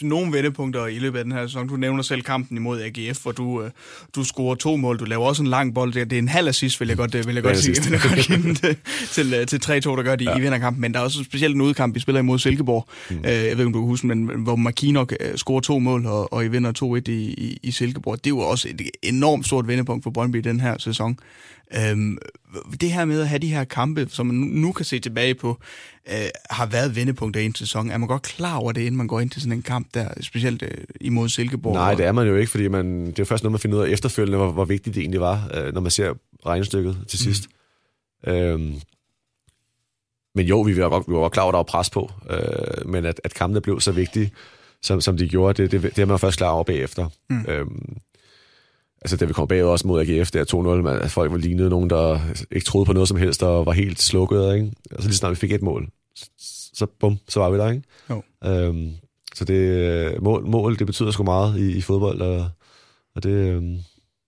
[0.01, 1.67] nogle vendepunkter i løbet af den her sæson.
[1.67, 3.71] Du nævner selv kampen imod AGF, hvor du, øh,
[4.15, 4.99] du scorer to mål.
[4.99, 5.93] Du laver også en lang bold.
[5.93, 7.75] Det er en halv assist, vil jeg godt, vil jeg godt sige.
[7.83, 8.77] Vil jeg godt give til,
[9.11, 10.37] til, øh, til 3-2, der gør, de ja.
[10.37, 10.81] I vinder kampen.
[10.81, 12.87] Men der er også specielt en udkamp, vi spiller imod Silkeborg.
[13.09, 13.15] Mm.
[13.15, 16.05] Øh, jeg ved ikke, om du kan huske, men hvor Markinok øh, scorer to mål,
[16.05, 18.17] og, og I vinder 2-1 i, i, i Silkeborg.
[18.17, 21.17] Det er jo også et enormt stort vendepunkt for Brøndby i den her sæson.
[21.77, 22.17] Øhm,
[22.81, 25.57] det her med at have de her kampe, som man nu kan se tilbage på,
[26.09, 26.15] øh,
[26.49, 27.91] har været vendepunkter i en sæson.
[27.91, 30.07] Er man godt klar over det, inden man går ind til sådan en kamp der,
[30.21, 30.69] specielt øh,
[31.01, 31.73] imod Silkeborg?
[31.73, 33.83] Nej, det er man jo ikke, fordi man, det er først noget, man finder ud
[33.83, 36.13] af efterfølgende, hvor, hvor vigtigt det egentlig var, øh, når man ser
[36.45, 37.33] regnestykket til mm.
[37.33, 37.47] sidst.
[38.27, 38.31] Mm.
[38.31, 38.75] Øhm,
[40.35, 42.11] men jo, vi var, godt, vi var godt klar over, at der var pres på,
[42.29, 44.31] øh, men at, at kampene blev så vigtige,
[44.81, 47.09] som, som de gjorde, det, det, det er man først klar over bagefter.
[47.29, 47.45] Mm.
[47.47, 47.97] Øhm,
[49.01, 51.69] altså da vi kom bagud også mod AGF der 2-0, man, at folk var lignede
[51.69, 52.19] nogen, der
[52.51, 54.71] ikke troede på noget som helst, og var helt slukket, ikke?
[54.91, 55.89] Altså lige snart vi fik et mål,
[56.73, 57.83] så bum, så var vi der, ikke?
[58.09, 58.23] Jo.
[58.45, 58.91] Øhm,
[59.35, 62.49] så det, mål, mål, det betyder sgu meget i, i fodbold, og,
[63.15, 63.77] og det, øhm,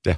[0.06, 0.16] ja,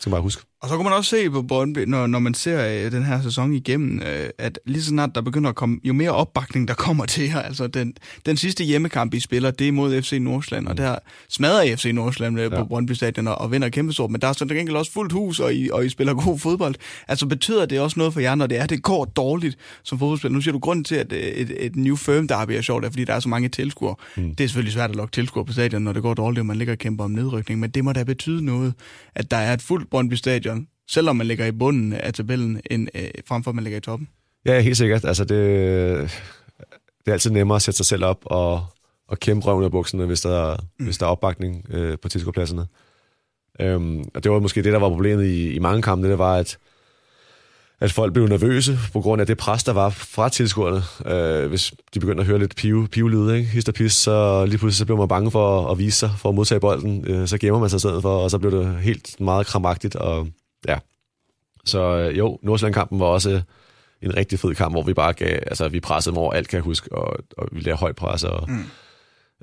[0.00, 0.42] skal man bare huske.
[0.60, 3.22] Og så kan man også se på Brøndby, når, når man ser øh, den her
[3.22, 6.74] sæson igennem, øh, at lige så snart der begynder at komme, jo mere opbakning der
[6.74, 7.94] kommer til her, altså den,
[8.26, 10.76] den sidste hjemmekamp, I spiller, det er mod FC Nordsjælland, og mm.
[10.76, 10.98] der
[11.28, 12.48] smadrer FC Nordsjælland ja.
[12.48, 14.92] på Brøndby Stadion og, og vinder kæmpe stort, men der er så til gengæld også
[14.92, 16.74] fuldt hus, og I, og I spiller god fodbold.
[17.08, 20.34] Altså betyder det også noget for jer, når det er, det går dårligt som fodboldspiller?
[20.34, 22.90] Nu siger du, grund til, at øh, et, et New Firm derby er sjovt, er,
[22.90, 23.94] fordi der er så mange tilskuere.
[24.16, 24.34] Mm.
[24.34, 26.56] Det er selvfølgelig svært at lokke tilskuere på stadion, når det går dårligt, og man
[26.56, 28.74] ligger og kæmper om nedrykning, men det må da betyde noget,
[29.14, 30.55] at der er et fuldt Brøndby Stadion,
[30.88, 33.80] selvom man ligger i bunden af tabellen, end, øh, frem for at man ligger i
[33.80, 34.08] toppen.
[34.46, 35.04] Ja, helt sikkert.
[35.04, 35.38] Altså, det,
[36.98, 38.64] det er altid nemmere at sætte sig selv op og,
[39.08, 40.84] og kæmpe røven af bukserne, hvis der, mm.
[40.84, 42.66] hvis der er opbakning øh, på tilskuerpladserne.
[43.60, 46.36] Øhm, og det var måske det, der var problemet i, i mange kampe, det var,
[46.36, 46.58] at,
[47.80, 50.82] at folk blev nervøse på grund af det pres, der var fra tilskuerne.
[51.06, 53.50] Øh, hvis de begyndte at høre lidt pive, pivelyde, ikke?
[53.50, 56.10] Hist og pis, så lige pludselig så blev man bange for at, at vise sig,
[56.18, 57.04] for at modtage bolden.
[57.06, 59.96] Øh, så gemmer man sig i stedet for, og så blev det helt meget kramagtigt,
[59.96, 60.28] og
[60.68, 60.78] ja.
[61.64, 63.42] Så øh, jo, Nordsjælland-kampen var også
[64.02, 66.56] en rigtig fed kamp, hvor vi bare gav, altså vi pressede dem over alt, kan
[66.56, 68.64] jeg huske, og, og vi lavede høj pres, og mm.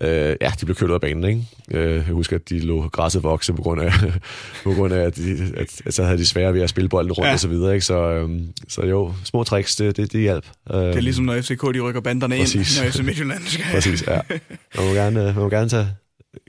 [0.01, 1.45] øh, ja, de blev kørt ud af banen, ikke?
[1.72, 3.91] Øh, jeg husker, at de lå græsset vokse på grund af,
[4.64, 7.11] på grund af at, de, at, at, så havde de svære ved at spille bolden
[7.11, 7.34] rundt ja.
[7.34, 7.86] og så videre, ikke?
[7.86, 10.45] Så, øhm, så jo, små tricks, det, det, det hjalp.
[10.74, 12.78] Øh, det er ligesom, når FCK de rykker banderne præcis.
[12.78, 13.66] ind, når FC Midtjylland skal.
[13.76, 14.20] præcis, ja.
[14.78, 15.88] Man må gerne, man må gerne tage,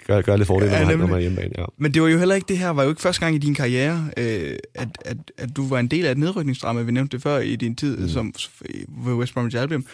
[0.06, 1.50] gør, gør lidt fordel, ja, når, man er hjemmebane.
[1.58, 1.64] Ja.
[1.78, 3.54] Men det var jo heller ikke det her, var jo ikke første gang i din
[3.54, 7.22] karriere, øh, at, at, at du var en del af et nedrykningsdrama, vi nævnte det
[7.22, 8.08] før i din tid mm.
[8.08, 8.34] som
[8.88, 9.84] ved West Bromwich Albion.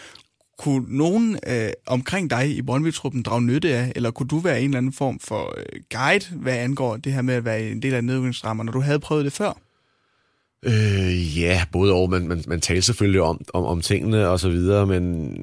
[0.57, 4.65] Kunne nogen øh, omkring dig i Brøndby-truppen drage nytte af, eller kunne du være en
[4.65, 7.93] eller anden form for øh, guide, hvad angår det her med at være en del
[7.93, 9.53] af et nedrykningsdrama, når du havde prøvet det før?
[10.65, 12.09] Øh, ja, både og.
[12.09, 15.35] Man, man, man talte selvfølgelig om, om, om tingene og så videre, men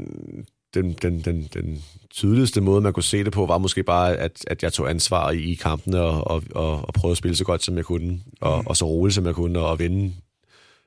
[0.74, 4.44] den, den, den, den tydeligste måde, man kunne se det på, var måske bare, at,
[4.46, 7.44] at jeg tog ansvar i, i kampene og, og, og, og prøvede at spille så
[7.44, 8.66] godt, som jeg kunne, og, mm.
[8.66, 10.14] og så roligt, som jeg kunne, og vinde.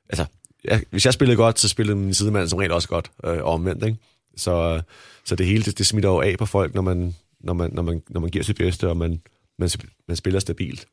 [0.09, 0.25] Altså,
[0.65, 3.53] ja, hvis jeg spillede godt, så spillede min sidemand som rent også godt, øh, og
[3.53, 3.97] omvendt, ikke?
[4.37, 4.81] Så,
[5.25, 7.81] så det hele, det, det smitter jo af på folk, når man, når man, når
[7.81, 9.21] man, når man giver sit bedste, og man,
[9.59, 9.69] man,
[10.07, 10.87] man spiller stabilt.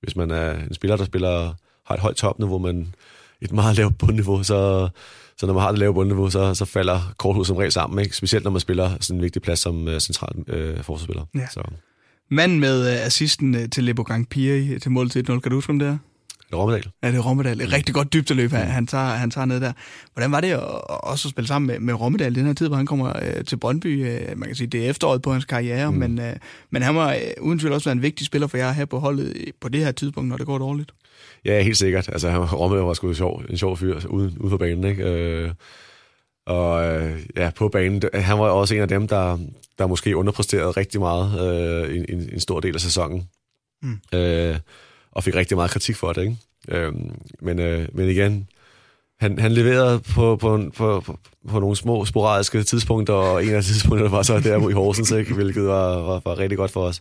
[0.00, 1.54] Hvis man er en spiller, der spiller,
[1.86, 2.94] har et højt topniveau, men
[3.40, 4.88] et meget lavt bundniveau, så,
[5.40, 8.16] så når man har det lave bundniveau, så, så falder korthuset som regel sammen, ikke?
[8.16, 11.24] specielt når man spiller sådan en vigtig plads som uh, central uh, forsvarsspiller.
[11.34, 11.46] Ja.
[11.50, 11.62] Så.
[12.30, 15.54] Manden med uh, assisten uh, til Lebo Gang Piri til mål til 1-0, kan du
[15.54, 15.98] huske om det er?
[16.50, 16.90] Det er Rommedal.
[17.02, 17.60] Ja, det er Rommedal.
[17.60, 19.72] Et rigtig godt dybdeløb, han, han, tager, han tager ned der.
[20.12, 22.76] Hvordan var det at, også at spille sammen med, med Rommedal den her tid, hvor
[22.76, 24.06] han kommer øh, til Brøndby?
[24.06, 25.98] Øh, man kan sige, det er efteråret på hans karriere, mm.
[25.98, 26.36] men, øh,
[26.70, 29.52] men han var øh, uden tvivl også en vigtig spiller for jer her på holdet
[29.60, 30.92] på det her tidspunkt, når det går dårligt.
[31.44, 32.08] Ja, helt sikkert.
[32.08, 35.04] Altså, Rommedal var sgu en sjov, en sjov fyr ude, ude på banen, ikke?
[35.04, 35.50] Øh,
[36.46, 39.38] og øh, ja, på banen, han var også en af dem, der,
[39.78, 43.28] der måske underpræsterede rigtig meget øh, en, en, en stor del af sæsonen.
[43.82, 44.00] Mm.
[44.14, 44.56] Øh,
[45.12, 46.36] og fik rigtig meget kritik for det, ikke?
[46.68, 46.92] Øh,
[47.40, 48.48] men, øh, men igen,
[49.20, 51.18] han, han leverede på, på, på, på,
[51.48, 55.34] på nogle små sporadiske tidspunkter, og en af tidspunkterne var så der i Horsens, ikke?
[55.34, 57.00] hvilket var, var, var rigtig godt for os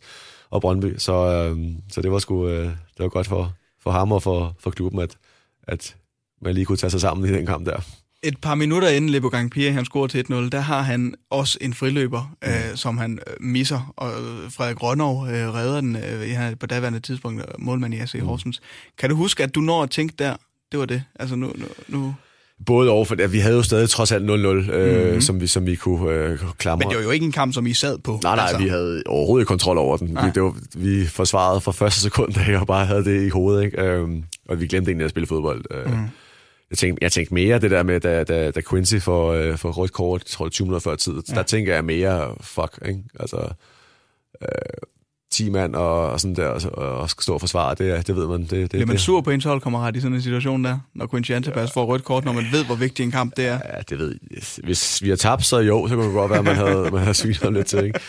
[0.49, 0.97] og Brøndby.
[0.97, 1.57] Så, øh,
[1.91, 4.99] så det var sgu øh, det var godt for, for ham og for, for klubben,
[4.99, 5.17] at,
[5.67, 5.95] at
[6.41, 7.81] man lige kunne tage sig sammen i den kamp der
[8.23, 11.73] et par minutter inden Lebo Pia, han scorer til 1-0, der har han også en
[11.73, 12.47] friløber, mm.
[12.47, 14.11] øh, som han øh, misser, og
[14.51, 18.25] Frederik Rønnow øh, redder den øh, på daværende tidspunkt, øh, målmand i AC mm.
[18.25, 18.61] Horsens.
[18.97, 20.35] Kan du huske, at du når at tænke der,
[20.71, 21.03] det var det?
[21.15, 21.53] Altså nu...
[21.55, 22.15] nu, nu
[22.65, 25.21] Både over, for vi havde jo stadig trods alt 0-0, øh, mm-hmm.
[25.21, 26.79] som, vi, som vi kunne øh, klamre.
[26.79, 28.19] Men det var jo ikke en kamp, som I sad på.
[28.23, 28.57] Nej, nej, altså.
[28.57, 30.07] vi havde overhovedet ikke kontrol over den.
[30.07, 33.63] Vi, det var, vi forsvarede fra første sekund, da jeg bare havde det i hovedet.
[33.63, 33.81] Ikke?
[33.81, 35.65] Øhm, og vi glemte egentlig at spille fodbold.
[35.71, 35.91] Øh.
[35.91, 36.09] Mm
[36.69, 39.71] jeg tænkte, jeg tænkte mere det der med, da, da, da Quincy får, øh, får
[39.71, 41.33] rødt kort, tror jeg, 20 minutter før tid, ja.
[41.35, 43.03] der tænker jeg mere, fuck, ikke?
[43.19, 43.49] Altså,
[44.41, 44.47] øh,
[45.31, 48.27] 10 mand og, og sådan der, og, og skal stå og forsvare, det, det ved
[48.27, 48.41] man.
[48.41, 51.31] Det, det, Bliver man sur på ens holdkammerat i sådan en situation der, når Quincy
[51.31, 51.81] Antipas ja.
[51.81, 53.59] får rødt kort, når man ved, hvor vigtig en kamp det er?
[53.65, 54.41] Ja, det ved jeg.
[54.63, 56.99] Hvis vi har tabt, så jo, så kunne det godt være, at man havde, man
[57.01, 57.99] havde svinet lidt til, ikke?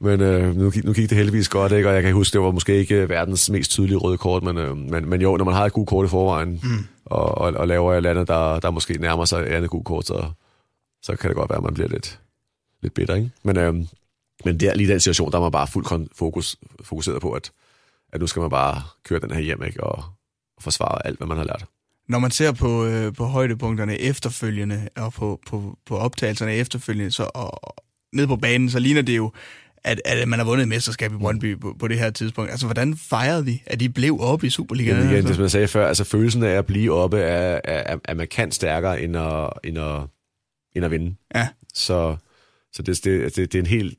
[0.00, 1.88] Men øh, nu, nu gik det heldigvis godt, ikke?
[1.88, 4.76] og jeg kan huske, det var måske ikke verdens mest tydelige røde kort, men, øh,
[4.76, 6.86] men, men jo, når man har et godt kort i forvejen, mm.
[7.04, 10.06] og, og, og laver et andet, der, der måske nærmer sig et andet godt kort,
[10.06, 10.24] så,
[11.02, 12.18] så kan det godt være, at man bliver lidt,
[12.82, 13.14] lidt bitter.
[13.14, 13.30] Ikke?
[13.42, 13.74] Men, øh,
[14.44, 17.52] men der, lige den situation, der er man bare fuldt fokus, fokuseret på, at,
[18.12, 19.84] at nu skal man bare køre den her hjem ikke?
[19.84, 20.04] Og,
[20.56, 21.64] og forsvare alt, hvad man har lært.
[22.08, 27.30] Når man ser på, øh, på højdepunkterne efterfølgende, og på, på, på optagelserne efterfølgende, så,
[27.34, 27.74] og,
[28.12, 29.32] ned på banen, så ligner det jo
[29.84, 32.50] at, at man har vundet et mesterskab i Brøndby på, på det her tidspunkt.
[32.50, 34.96] Altså, hvordan fejrede vi, at de blev oppe i Superligaen?
[34.96, 35.28] Jamen, igen, altså?
[35.28, 38.54] det som jeg sagde før, altså følelsen af at blive oppe er, er, er markant
[38.54, 40.00] stærkere end at, end at,
[40.74, 41.14] end at vinde.
[41.34, 41.48] Ja.
[41.74, 42.16] Så,
[42.72, 43.98] så det, det, det, det, er en helt,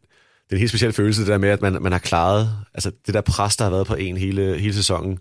[0.54, 2.92] det er en helt speciel følelse, det der med, at man, man har klaret, altså
[3.06, 5.20] det der pres, der har været på en hele, hele sæsonen,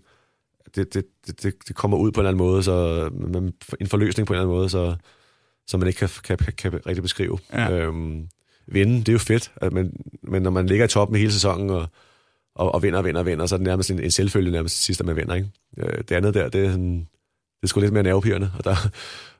[0.75, 4.27] det, det, det, det kommer ud på en eller anden måde, så man, en forløsning
[4.27, 4.95] på en eller anden måde, så,
[5.67, 7.39] så man ikke kan, kan, kan, kan rigtig beskrive.
[7.53, 7.71] Ja.
[7.71, 8.27] Øhm,
[8.67, 11.69] vinde, det er jo fedt, at man, men når man ligger i toppen hele sæsonen
[11.69, 11.87] og,
[12.55, 14.83] og, og vinder og vinder og vinder, så er det nærmest en, en selvfølge nærmest
[14.83, 15.35] sidst, at man vinder.
[15.35, 15.49] Ikke?
[15.77, 18.75] Øh, det andet der, det er, sådan, det er sgu lidt mere nervepirrende, og der,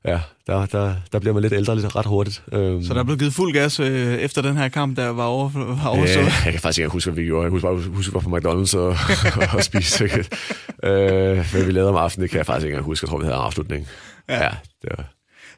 [0.06, 2.43] ja, der, der, der bliver man lidt ældre lidt ret hurtigt.
[2.51, 2.84] Øhm.
[2.84, 5.88] Så der blev givet fuld gas øh, efter den her kamp, der var, over, var
[5.88, 6.26] overstået?
[6.26, 7.43] Ja, jeg kan faktisk ikke huske, hvad vi gjorde.
[7.43, 8.95] Jeg husker bare, huske, var på McDonald's og,
[9.58, 10.04] og spise.
[10.04, 13.06] øh, hvad vi lavede om aftenen, det kan jeg faktisk ikke huske.
[13.06, 13.88] Jeg tror, vi havde en afslutning.
[14.30, 14.51] Ja, ja
[14.82, 15.14] det var,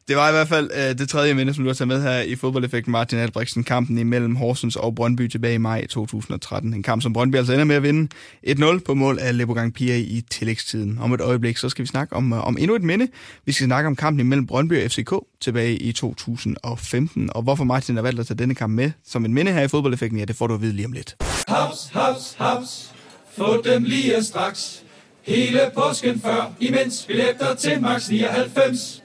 [0.07, 2.21] det var i hvert fald øh, det tredje minde, som du har taget med her
[2.21, 6.73] i fodboldeffekten Martin Albrechtsen, kampen imellem Horsens og Brøndby tilbage i maj 2013.
[6.73, 8.09] En kamp, som Brøndby altså ender med at vinde
[8.47, 10.97] 1-0 på mål af Lebogang Pia i tillægstiden.
[11.01, 13.07] Om et øjeblik, så skal vi snakke om, øh, om endnu et minde.
[13.45, 17.29] Vi skal snakke om kampen imellem Brøndby og FCK tilbage i 2015.
[17.35, 19.67] Og hvorfor Martin har valgt at tage denne kamp med som en minde her i
[19.67, 21.15] fodboldeffekten, ja, det får du at vide lige om lidt.
[21.47, 22.91] Haps, haps, haps.
[23.37, 24.83] Få dem lige straks
[25.23, 29.04] hele påsken før, imens billetter til max 99.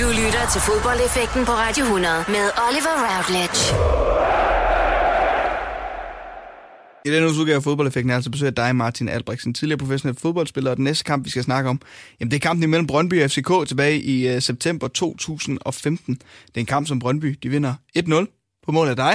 [0.00, 3.60] Du lytter til fodboldeffekten på Radio 100 med Oliver Routledge.
[7.04, 10.70] I denne udgave af fodboldeffekten er altså besøg af dig, Martin Albrechtsen, tidligere professionel fodboldspiller,
[10.70, 11.80] og den næste kamp, vi skal snakke om,
[12.20, 16.14] jamen det er kampen imellem Brøndby og FCK tilbage i uh, september 2015.
[16.14, 19.14] Det er en kamp, som Brøndby de vinder 1-0 på mål af dig,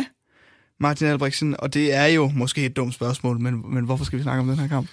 [0.80, 4.24] Martin Albrechtsen, og det er jo måske et dumt spørgsmål, men, men hvorfor skal vi
[4.24, 4.88] snakke om den her kamp?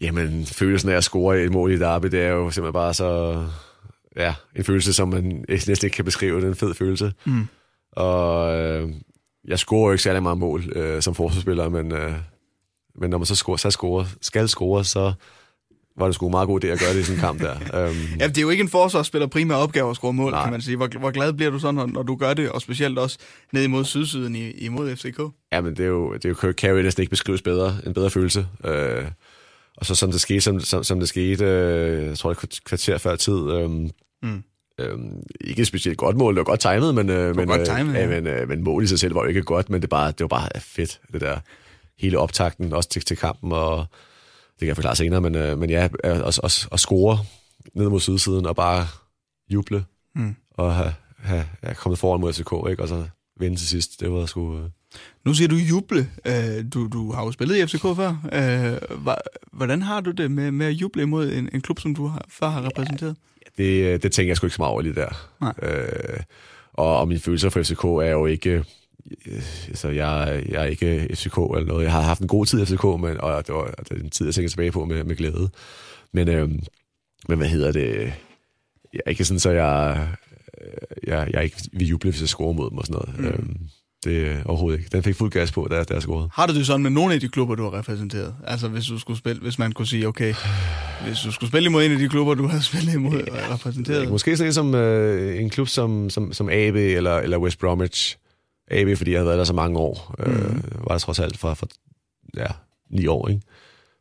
[0.00, 3.42] Jamen, følelsen af at score et mål i derby, det er jo simpelthen bare så...
[4.16, 6.36] Ja, en følelse, som man næsten ikke kan beskrive.
[6.36, 7.12] Det er en fed følelse.
[7.24, 7.48] Mm.
[7.92, 8.90] Og øh,
[9.48, 12.12] jeg scorer jo ikke særlig meget mål øh, som forsvarsspiller, men, øh,
[13.00, 15.12] men når man så, scorer, så scorer, skal score, så
[15.98, 17.54] var det sgu meget god idé at gøre det i sådan en kamp der.
[17.88, 20.42] um, Ja, det er jo ikke en forsvarsspiller primær opgave at score mål, Nej.
[20.42, 20.76] kan man sige.
[20.76, 23.18] Hvor, hvor glad bliver du så, når, når du gør det, og specielt også
[23.52, 25.20] ned imod sydsiden i, imod FCK?
[25.52, 27.94] Ja, men det er jo, det er jo, kan jo næsten ikke beskrives bedre, en
[27.94, 28.46] bedre følelse.
[28.64, 29.04] Øh,
[29.76, 32.44] og så som det skete, som, som, som det skete, øh, jeg tror det er
[32.44, 33.70] et kvarter før tid, øh,
[34.26, 34.42] Mm.
[34.84, 34.98] øh,
[35.40, 37.94] ikke et specielt godt mål, det var godt timet, men, øh, men, godt øh, timet,
[37.94, 38.00] ja.
[38.00, 38.06] ja.
[38.20, 40.20] men, øh, men mål i sig selv var jo ikke godt, men det, bare, det
[40.20, 41.38] var bare fedt, det der
[41.98, 43.78] hele optakten, også til, til kampen, og
[44.52, 47.18] det kan jeg forklare senere, men, øh, men ja, at, at, at, at score
[47.74, 48.86] ned mod sydsiden og bare
[49.50, 50.34] juble, Mm.
[50.50, 52.82] og have, have, have kommet foran mod FCK, ikke?
[52.82, 53.04] og så
[53.40, 54.58] vinde til sidst, det var sgu...
[54.58, 54.64] Øh,
[55.24, 56.10] Nu siger du juble.
[56.26, 58.16] Øh, Du, du har jo spillet i FCK før.
[58.32, 58.96] Øh,
[59.52, 62.24] Hvordan har du det med, med at juble imod en, en klub, som du har,
[62.28, 63.16] før har repræsenteret?
[63.58, 65.28] Det, det tænker jeg sgu ikke så meget over lige der.
[65.40, 65.54] Nej.
[65.62, 66.20] Øh,
[66.72, 68.50] og, og mine følelser for FCK er jo ikke...
[69.26, 71.84] Øh, altså, jeg, jeg er ikke FCK eller noget.
[71.84, 74.10] Jeg har haft en god tid i FCK, men, og det var, det er en
[74.10, 75.50] tid, jeg tænker tilbage på med, med glæde.
[76.12, 76.48] Men, øh,
[77.28, 78.12] men hvad hedder det?
[78.92, 80.08] Jeg er ikke sådan, så jeg,
[80.60, 83.20] øh, jeg, jeg ikke vil juble, hvis jeg scorer mod dem og sådan noget.
[83.20, 83.26] Mm.
[83.26, 83.56] Øh,
[84.06, 84.90] det er overhovedet ikke.
[84.92, 86.28] Den fik fuld gas på, da jeg scorede.
[86.32, 88.34] Har du det sådan med nogle af de klubber, du har repræsenteret?
[88.44, 90.34] Altså hvis du skulle spille, hvis man kunne sige, okay,
[91.06, 94.08] hvis du skulle spille imod en af de klubber, du har spillet imod og repræsenteret.
[94.08, 98.16] Måske sådan en som øh, en klub som, som, som AB eller, eller West Bromwich.
[98.70, 100.14] AB, fordi jeg havde været der så mange år.
[100.18, 100.32] Mm.
[100.32, 101.66] Øh, var der trods alt fra, fra
[102.36, 102.46] ja,
[102.90, 103.42] 9 år, ikke?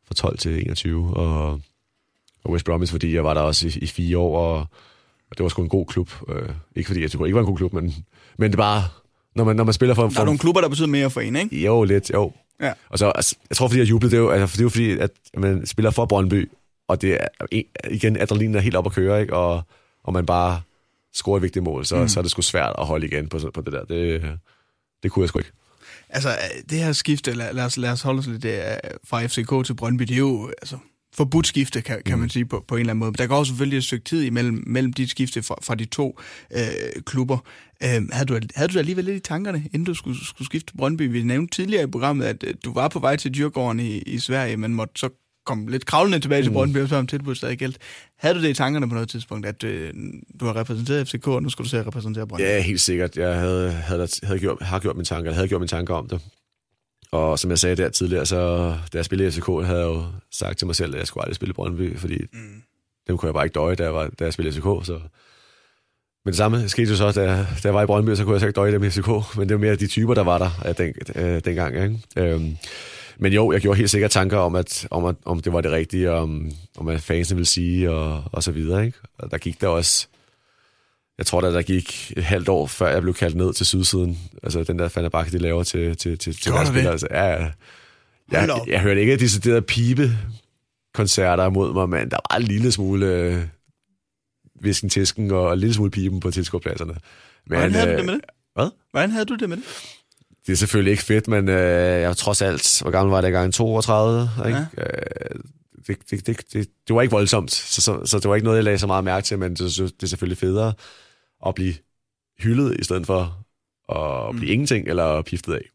[0.07, 1.17] Fra 12 til 21.
[1.17, 1.61] Og,
[2.43, 4.57] og West Bromwich, fordi jeg var der også i, i fire år, og,
[5.31, 6.11] og det var sgu en god klub.
[6.29, 7.95] Øh, ikke fordi jeg tror ikke var en god klub, men,
[8.37, 8.83] men det bare,
[9.35, 10.03] når man, når man spiller for...
[10.03, 11.61] Der for er nogle klubber, der betyder mere for en, ikke?
[11.61, 12.31] Jo, lidt, jo.
[12.61, 12.73] Ja.
[12.89, 14.69] Og så, altså, jeg tror, fordi jeg jublede, det er jo, altså, det er jo
[14.69, 16.51] fordi, at man spiller for Brøndby,
[16.87, 17.27] og det er,
[17.91, 19.33] igen, adrenalinen er helt op at køre, ikke?
[19.33, 19.61] Og,
[20.03, 20.61] og man bare
[21.13, 22.07] scorer et vigtigt mål, så, mm.
[22.07, 23.85] så er det sgu svært at holde igen på, på det der.
[23.85, 24.23] Det,
[25.03, 25.51] det kunne jeg sgu ikke.
[26.09, 26.29] Altså,
[26.69, 28.61] det her skifte, lad, lad, os, lad os holde os lidt øh,
[29.03, 30.77] fra FCK til Brøndby, det er jo altså,
[31.15, 33.11] forbudt skifte, kan, kan man sige på, på en eller anden måde.
[33.11, 35.85] Men der går også selvfølgelig et stykke tid imellem mellem dit skifte fra, fra de
[35.85, 36.19] to
[36.53, 37.37] øh, klubber.
[37.83, 40.77] Øh, havde, du, havde du alligevel lidt i tankerne, inden du skulle, skulle skifte til
[40.77, 41.11] Brøndby?
[41.11, 44.19] Vi nævnte tidligere i programmet, at øh, du var på vej til Djurgården i, i
[44.19, 45.09] Sverige, men måtte så
[45.45, 47.77] komme lidt kravlende tilbage til Brøndby, og så om tilbuddet stadig gældt.
[48.19, 49.93] Havde du det i tankerne på noget tidspunkt, at øh,
[50.39, 52.43] du har repræsenteret FCK, og nu skal du se at repræsentere Brøndby?
[52.43, 53.17] Ja, helt sikkert.
[53.17, 56.07] Jeg havde, havde, havde gjort, har gjort mine tanker, jeg havde gjort mine tanker om
[56.07, 56.21] det.
[57.15, 60.03] Og som jeg sagde der tidligere, så da jeg spillede i FCK, havde jeg jo
[60.31, 62.61] sagt til mig selv, at jeg skulle aldrig spille Brøndby, fordi mm.
[63.07, 64.85] dem kunne jeg bare ikke døje, da jeg, var, da jeg spillede i FCK.
[64.85, 64.99] Så.
[66.25, 68.39] Men det samme skete jo så, da, da jeg var i Brøndby, så kunne jeg
[68.39, 69.37] så ikke døje dem i FCK.
[69.37, 71.75] Men det var mere de typer, der var der den, øh, dengang.
[71.83, 71.99] Ikke?
[72.17, 72.57] Øhm,
[73.17, 75.71] men jo, jeg gjorde helt sikkert tanker om, at, om, at, om det var det
[75.71, 78.85] rigtige, om, om hvad fansene ville sige, og, og så videre.
[78.85, 78.97] Ikke?
[79.17, 80.07] Og der gik der også
[81.17, 84.19] jeg tror da, der gik et halvt år, før jeg blev kaldt ned til sydsiden.
[84.43, 86.67] Altså den der Fenerbahce, de laver til, til, til, til deres det?
[86.67, 86.91] spillere.
[86.91, 87.51] Altså, ja,
[88.31, 88.67] jeg, op.
[88.67, 90.11] jeg hørte ikke deciderede pibe
[90.93, 93.41] koncerter mod mig, men der var en lille smule øh,
[94.61, 96.95] visken tisken og en lille smule piben på tilskuerpladserne.
[97.47, 98.21] Men, Hvordan havde du øh, det med det?
[98.55, 98.69] Hvad?
[98.91, 99.65] Hvordan havde du det med det?
[100.47, 103.23] Det er selvfølgelig ikke fedt, men øh, jeg var trods alt, hvor gammel var jeg
[103.23, 103.53] dengang?
[103.53, 104.59] 32, ikke?
[104.77, 104.83] Ja.
[104.83, 105.39] Øh,
[105.87, 108.57] det, det, det, det, det var ikke voldsomt, så, så, så det var ikke noget,
[108.57, 110.73] jeg lagde så meget mærke til, men det, det er selvfølgelig federe
[111.45, 111.73] at blive
[112.39, 113.45] hyldet, i stedet for
[113.89, 114.53] at blive mm.
[114.53, 115.69] ingenting eller piftet af.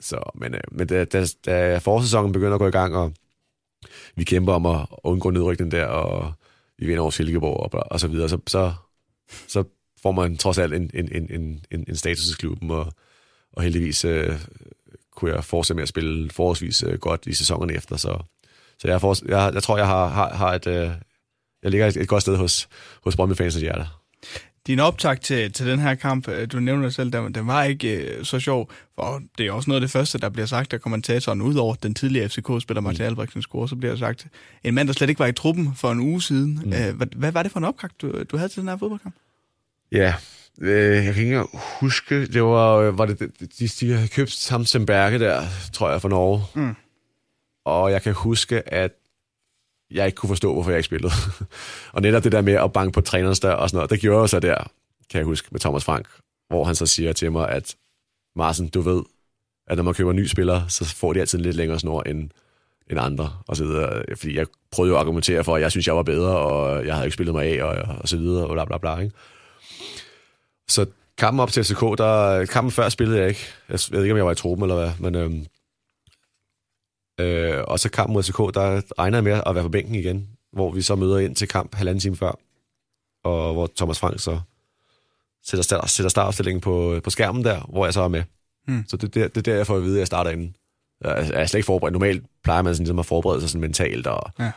[0.00, 3.12] Så, men øh, men da, da, da forsæsonen begynder at gå i gang, og
[4.16, 6.32] vi kæmper om at undgå nedrykningen der, og
[6.78, 8.72] vi vinder over Silkeborg og, og så videre, så, så,
[9.48, 9.64] så
[10.02, 11.30] får man trods alt en, en, en,
[11.70, 12.92] en, en, status i klubben, og,
[13.52, 14.38] og heldigvis øh,
[15.16, 18.18] kunne jeg fortsætte med at spille forholdsvis øh, godt i sæsonerne efter, så,
[18.78, 20.90] så jeg, for, jeg, jeg tror, jeg har, har, har et, øh,
[21.62, 22.68] jeg ligger et, et godt sted hos,
[23.02, 24.00] hos Brøndby-fansens hjerter.
[24.66, 27.96] Din optag til, til den her kamp, øh, du nævner selv, den, den var ikke
[27.96, 30.80] øh, så sjov, for det er også noget af det første, der bliver sagt af
[30.80, 33.06] kommentatoren, udover den tidligere FCK-spiller Martin mm.
[33.06, 34.26] Albrechtsen score, så bliver der sagt,
[34.64, 36.60] en mand, der slet ikke var i truppen for en uge siden.
[36.64, 36.72] Mm.
[36.72, 39.14] Øh, hvad, hvad var det for en opkagt, du, du havde til den her fodboldkamp?
[39.92, 40.14] Ja,
[40.60, 41.44] øh, jeg kan ikke
[41.80, 43.20] huske, det var, øh, var det,
[43.58, 45.42] de, de havde købt Sam Semberge der,
[45.72, 46.42] tror jeg, fra Norge.
[46.54, 46.74] Mm.
[47.64, 48.92] Og jeg kan huske, at
[49.94, 51.12] jeg ikke kunne forstå, hvorfor jeg ikke spillede.
[51.94, 54.20] og netop det der med at banke på trænerens dør og sådan noget, det gjorde
[54.20, 54.56] jeg så der,
[55.10, 56.06] kan jeg huske, med Thomas Frank,
[56.48, 57.76] hvor han så siger til mig, at
[58.36, 59.02] Marsen, du ved,
[59.66, 62.02] at når man køber en ny spiller, så får de altid en lidt længere snor
[62.02, 62.30] end,
[62.90, 64.02] end andre, og så videre.
[64.16, 66.94] Fordi jeg prøvede jo at argumentere for, at jeg synes, jeg var bedre, og jeg
[66.94, 68.98] havde ikke spillet mig af, og, og så videre, og bla bla bla.
[68.98, 69.14] Ikke?
[70.68, 70.86] Så
[71.18, 73.46] kampen op til FCK, der, kampen før spillede jeg ikke.
[73.68, 75.46] Jeg ved ikke, om jeg var i truppen eller hvad, men øhm,
[77.20, 80.28] Øh, og så kamp mod FCK, der regner jeg med at være på bænken igen,
[80.52, 82.38] hvor vi så møder ind til kamp halvanden time før,
[83.24, 84.40] og hvor Thomas Frank så
[85.44, 88.22] sætter, start, sætter startopstillingen på, på skærmen der, hvor jeg så er med.
[88.66, 88.84] Hmm.
[88.88, 90.56] Så det, det, det er der, jeg får at vide, at jeg starter inden.
[91.04, 91.92] Jeg er slet ikke forberedt.
[91.92, 94.50] Normalt plejer man sådan ligesom at forberede sig sådan mentalt og ja.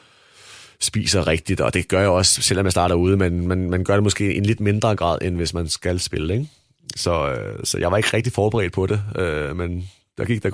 [0.79, 3.93] spiser rigtigt, og det gør jeg også, selvom jeg starter ude, men man, man gør
[3.93, 6.47] det måske i en lidt mindre grad, end hvis man skal spille, ikke?
[6.95, 10.49] Så, øh, så jeg var ikke rigtig forberedt på det, øh, men der gik der,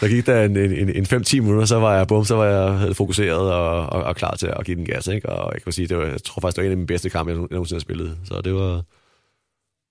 [0.00, 2.96] der, gik der en, en, en 5-10 minutter, så var jeg, bum, så var jeg
[2.96, 5.06] fokuseret og, og, og, klar til at give den gas.
[5.06, 5.28] Ikke?
[5.28, 7.10] Og jeg kan sige, det var, jeg tror faktisk, det var en af mine bedste
[7.10, 8.18] kampe, jeg nogensinde har spillet.
[8.24, 8.82] Så det var,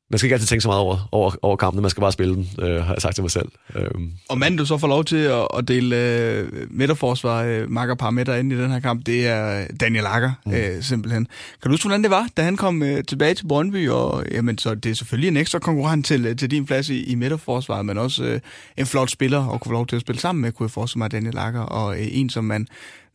[0.10, 2.36] man skal ikke altid tænke så meget over, over, over kampene, man skal bare spille
[2.36, 3.50] dem, øh, har jeg sagt til mig selv.
[3.76, 4.12] Øhm.
[4.30, 8.26] Og manden, du så får lov til at, at dele øh, midterforsvar, øh, makkerpar med
[8.26, 10.54] dig inde i den her kamp, det er Daniel Akker, mm.
[10.54, 11.26] øh, simpelthen.
[11.62, 13.90] Kan du huske, hvordan det var, da han kom øh, tilbage til Brøndby?
[13.90, 17.04] Og, jamen, så det er selvfølgelig en ekstra konkurrent til, øh, til din plads i,
[17.04, 18.40] i midterforsvaret, men også øh,
[18.78, 21.00] en flot spiller at kunne få lov til at spille sammen med, kunne jeg forestille
[21.00, 22.68] mig, Daniel Akker, og øh, en, som man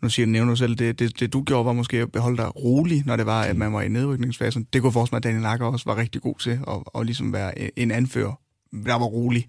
[0.03, 2.36] nu siger du, nævner du selv, det, det, det du gjorde var måske at beholde
[2.36, 4.66] dig rolig, når det var, at man var i nedrykningsfasen.
[4.72, 7.32] Det kunne forestille mig, at Daniel Lager også var rigtig god til at, at ligesom
[7.32, 8.40] være en anfører,
[8.86, 9.46] der var rolig.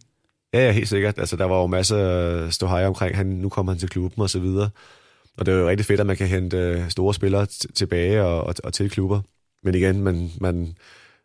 [0.54, 1.20] Ja, ja, helt sikkert.
[1.20, 4.30] Altså, der var jo masser af ståhej omkring, han, nu kommer han til klubben og
[4.30, 4.70] så videre.
[5.38, 7.46] Og det er jo rigtig fedt, at man kan hente øh, store spillere
[7.76, 9.22] tilbage og, og, og til klubber.
[9.64, 10.76] Men igen, man, man,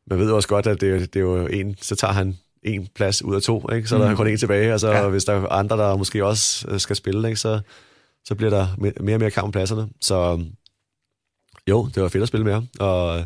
[0.06, 3.22] man ved også godt, at det, det er jo en, så tager han en plads
[3.22, 3.88] ud af to, ikke?
[3.88, 4.02] så mm.
[4.02, 5.08] der er kun en tilbage, og så ja.
[5.08, 7.40] hvis der er andre, der måske også øh, skal spille, ikke?
[7.40, 7.60] så
[8.26, 9.88] så bliver der mere og mere kamp om pladserne.
[10.00, 10.44] Så
[11.68, 13.18] jo, det var fedt at spille med ham, og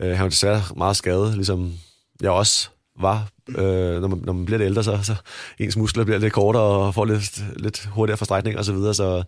[0.00, 1.72] øh, han var desværre meget skadet, ligesom
[2.20, 2.68] jeg også
[3.00, 3.30] var.
[3.48, 5.14] Øh, når, man, når man bliver lidt ældre, så, så
[5.58, 9.22] ens muskler bliver lidt kortere og får lidt, lidt hurtigere forstrækning og så videre, så,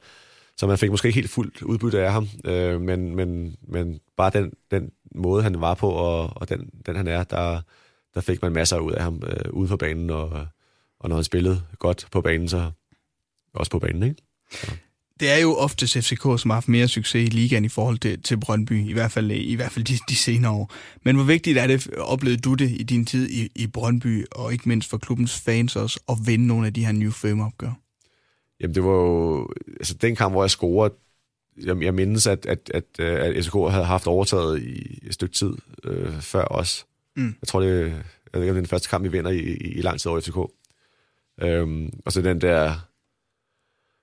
[0.57, 4.31] så man fik måske ikke helt fuldt udbytte af ham, øh, men, men, men bare
[4.31, 7.61] den, den måde, han var på, og, og den, den han er, der,
[8.15, 10.47] der fik man masser ud af ham øh, uden for banen, og,
[11.01, 12.71] og når han spillede godt på banen, så
[13.55, 14.23] også på banen, ikke?
[15.21, 18.23] Det er jo ofte FCK, som har haft mere succes i ligaen i forhold til,
[18.23, 20.73] til Brøndby, i hvert fald, i hvert fald de, de senere år.
[21.03, 24.53] Men hvor vigtigt er det, oplevede du det i din tid i, i Brøndby, og
[24.53, 27.73] ikke mindst for klubbens fans også, at vinde nogle af de her nye firma-opgør?
[28.61, 30.95] Jamen det var jo, altså den kamp, hvor jeg scorede,
[31.63, 35.53] jeg, jeg mindes, at, at, at, at FCK havde haft overtaget i et stykke tid
[35.85, 36.87] øh, før os.
[37.17, 37.35] Mm.
[37.43, 38.03] Jeg tror, det, jeg ved ikke,
[38.35, 40.39] om det er den første kamp, vi vinder i, i, i lang tid over FCK.
[41.43, 42.75] Øhm, og så den der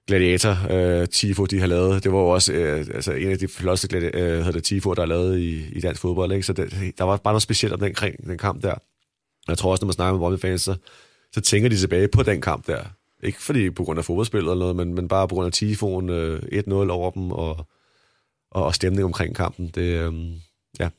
[0.10, 2.04] Gladiator øh, Tifo, de har lavet.
[2.04, 5.02] Det var jo også øh, altså en af de flotteste øh, hedder det, Tifo, der
[5.02, 6.32] er lavet i, i dansk fodbold.
[6.32, 6.46] Ikke?
[6.46, 8.76] Så det, der var bare noget specielt om den, kring, den kamp der.
[9.48, 10.76] Jeg tror også, når man snakker med Brøndby-fans, så,
[11.32, 12.84] så tænker de tilbage på den kamp der.
[13.24, 16.10] Ikke fordi på grund af fodboldspillet eller noget, men, men bare på grund af Tifoen
[16.10, 17.68] øh, 1-0 over dem, og,
[18.52, 19.68] og, og stemning omkring kampen.
[19.68, 20.14] Det, øh,
[20.80, 20.90] ja,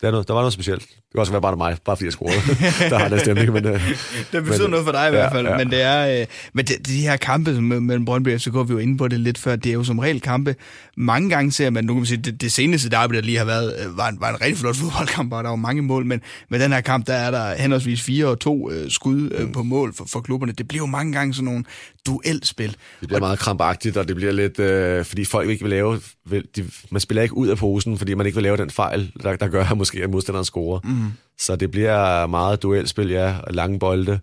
[0.00, 1.01] det er noget, der var noget specielt.
[1.12, 2.40] Det kan også være bare mig, bare fordi jeg scorede.
[2.90, 3.52] der har den stemning.
[3.52, 3.90] Men, øh,
[4.32, 5.46] det betyder men, noget for dig i hvert fald.
[5.46, 5.58] Ja, ja.
[5.58, 8.80] Men, det er, øh, men det, de her kampe mellem Brøndby og FCK, vi var
[8.80, 10.56] inde på det lidt før, det er jo som regel kampe.
[10.96, 13.44] Mange gange ser man, nu kan man sige, det, det seneste derby, der lige har
[13.44, 16.20] været, øh, var en, var en rigtig flot fodboldkamp, og der var mange mål, men
[16.48, 19.52] med den her kamp, der er der henholdsvis fire og to øh, skud øh, mm.
[19.52, 20.52] på mål for, for klubberne.
[20.52, 21.64] Det bliver jo mange gange sådan nogle
[22.06, 22.76] duelspil.
[23.00, 26.44] Det bliver meget krampagtigt, og det bliver lidt, øh, fordi folk ikke vil lave, vil,
[26.56, 29.36] de, man spiller ikke ud af posen, fordi man ikke vil lave den fejl, der,
[29.36, 30.80] der gør måske, at modstanderen scorer.
[30.84, 31.01] Mm.
[31.38, 34.20] Så det bliver meget duelspil, ja, og lange bolde.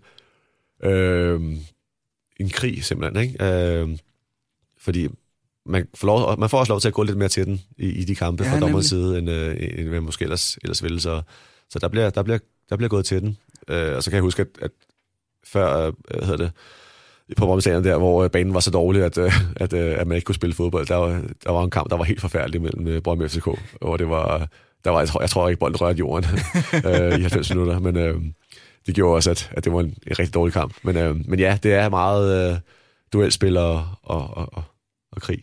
[0.82, 1.40] Øh,
[2.40, 3.44] en krig, simpelthen, ikke?
[3.44, 3.98] Øh,
[4.78, 5.08] fordi
[5.66, 7.88] man får, lov, man får også lov til at gå lidt mere til den i,
[7.88, 11.00] i de kampe ja, fra dommerens side, end, øh, end man måske ellers, ellers ville.
[11.00, 11.22] Så,
[11.70, 12.38] så der, bliver, der, bliver,
[12.70, 13.38] der bliver gået til den.
[13.68, 14.70] Øh, og så kan jeg huske, at, at
[15.44, 16.52] før, øh, hvad hedder det,
[17.36, 20.24] på Brøndby der, hvor øh, banen var så dårlig, at, øh, at, at man ikke
[20.26, 20.86] kunne spille fodbold.
[20.86, 23.48] Der var, der var en kamp, der var helt forfærdelig mellem Brøndby og FCK,
[23.80, 24.48] hvor det var
[24.84, 26.30] der var, jeg, tror, jeg tror ikke, bolden rørte jorden
[26.86, 28.20] øh, i 90 minutter, men øh,
[28.86, 30.74] det gjorde også, at, at det var en, en rigtig dårlig kamp.
[30.82, 32.58] Men, øh, men ja, det er meget øh,
[33.12, 34.64] duelspil og, og, og,
[35.12, 35.38] og krig.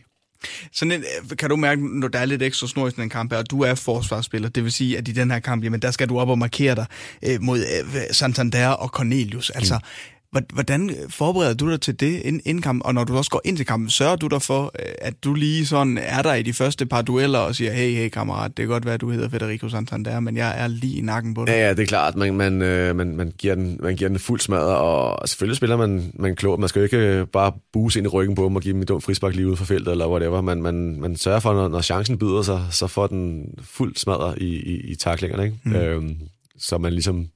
[0.72, 3.10] Sådan en, øh, kan du mærke, når der er lidt ekstra snor i sådan en
[3.10, 5.90] kamp, og du er forsvarsspiller, det vil sige, at i den her kamp, jamen der
[5.90, 6.86] skal du op og markere dig
[7.24, 9.50] øh, mod øh, Santander og Cornelius.
[9.50, 10.17] Altså, mm.
[10.52, 12.86] Hvordan forbereder du dig til det inden kampen?
[12.86, 15.34] Og når du også går ind til kampen, sørger du dig for, øh, at du
[15.34, 18.62] lige sådan er der i de første par dueller og siger, hey, hey kammerat, det
[18.62, 21.44] kan godt være, at du hedder Federico Santander, men jeg er lige i nakken på
[21.44, 21.52] dig.
[21.52, 22.16] Ja, ja, det er klart.
[22.16, 25.76] Man, man, øh, man, man, giver, den, man giver den fuld smadret, og selvfølgelig spiller
[25.76, 26.60] man, man klogt.
[26.60, 28.82] Man skal jo ikke øh, bare buse ind i ryggen på dem og give dem
[28.82, 30.40] et dumt frispark lige ude for feltet, eller whatever.
[30.40, 34.38] Man, man, man sørger for, når, når chancen byder sig, så får den fuld smadret
[34.38, 35.44] i, i, i taklingerne.
[35.44, 35.56] Ikke?
[35.64, 35.74] Mm.
[35.74, 36.16] Øhm,
[36.58, 37.28] så man ligesom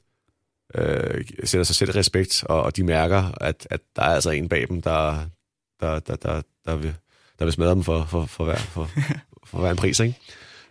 [0.74, 4.48] øh, sætter sig selv respekt, og, og de mærker, at, at der er altså en
[4.48, 5.18] bag dem, der,
[5.80, 6.94] der, der, der, der, vil,
[7.38, 8.90] der vil smadre dem for, for, for, hver, for,
[9.46, 10.00] for hver en pris.
[10.00, 10.18] Ikke?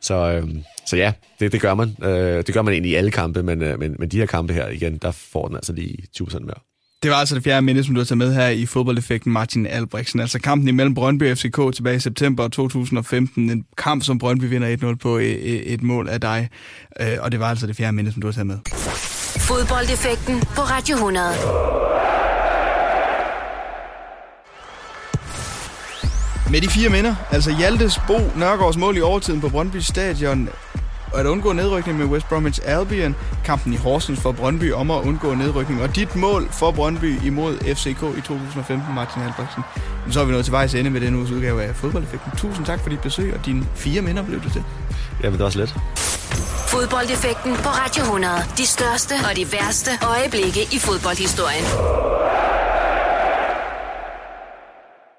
[0.01, 0.49] Så, øh,
[0.87, 1.95] så ja, det, det gør man.
[2.03, 4.53] Øh, det gør man egentlig i alle kampe, men, øh, men, men de her kampe
[4.53, 6.59] her igen, der får den altså lige 20% mere.
[7.03, 9.65] Det var altså det fjerde minde, som du har taget med her i fodboldeffekten Martin
[9.65, 10.19] Albrechtsen.
[10.19, 13.49] Altså kampen imellem Brøndby og FCK tilbage i september 2015.
[13.49, 16.49] En kamp, som Brøndby vinder 1-0 på et, et mål af dig.
[16.99, 18.57] Øh, og det var altså det fjerde minde, som du har taget med.
[19.39, 21.31] Fodboldeffekten på Radio 100.
[26.51, 30.49] Med de fire minder, altså Hjaltes Bo Nørgaards mål i overtiden på Brøndby Stadion,
[31.13, 35.01] og at undgå nedrykning med West Bromwich Albion, kampen i Horsens for Brøndby om at
[35.01, 39.63] undgå nedrykning, og dit mål for Brøndby imod FCK i 2015, Martin Albrechtsen.
[40.11, 42.31] Så er vi nået til vejs ende med denne uges udgave af Fodboldeffekten.
[42.37, 44.63] Tusind tak for dit besøg, og dine fire minder blev det til.
[45.23, 45.75] Jamen, det var også let.
[46.67, 48.33] Fodboldeffekten på Radio 100.
[48.57, 51.65] De største og de værste øjeblikke i fodboldhistorien.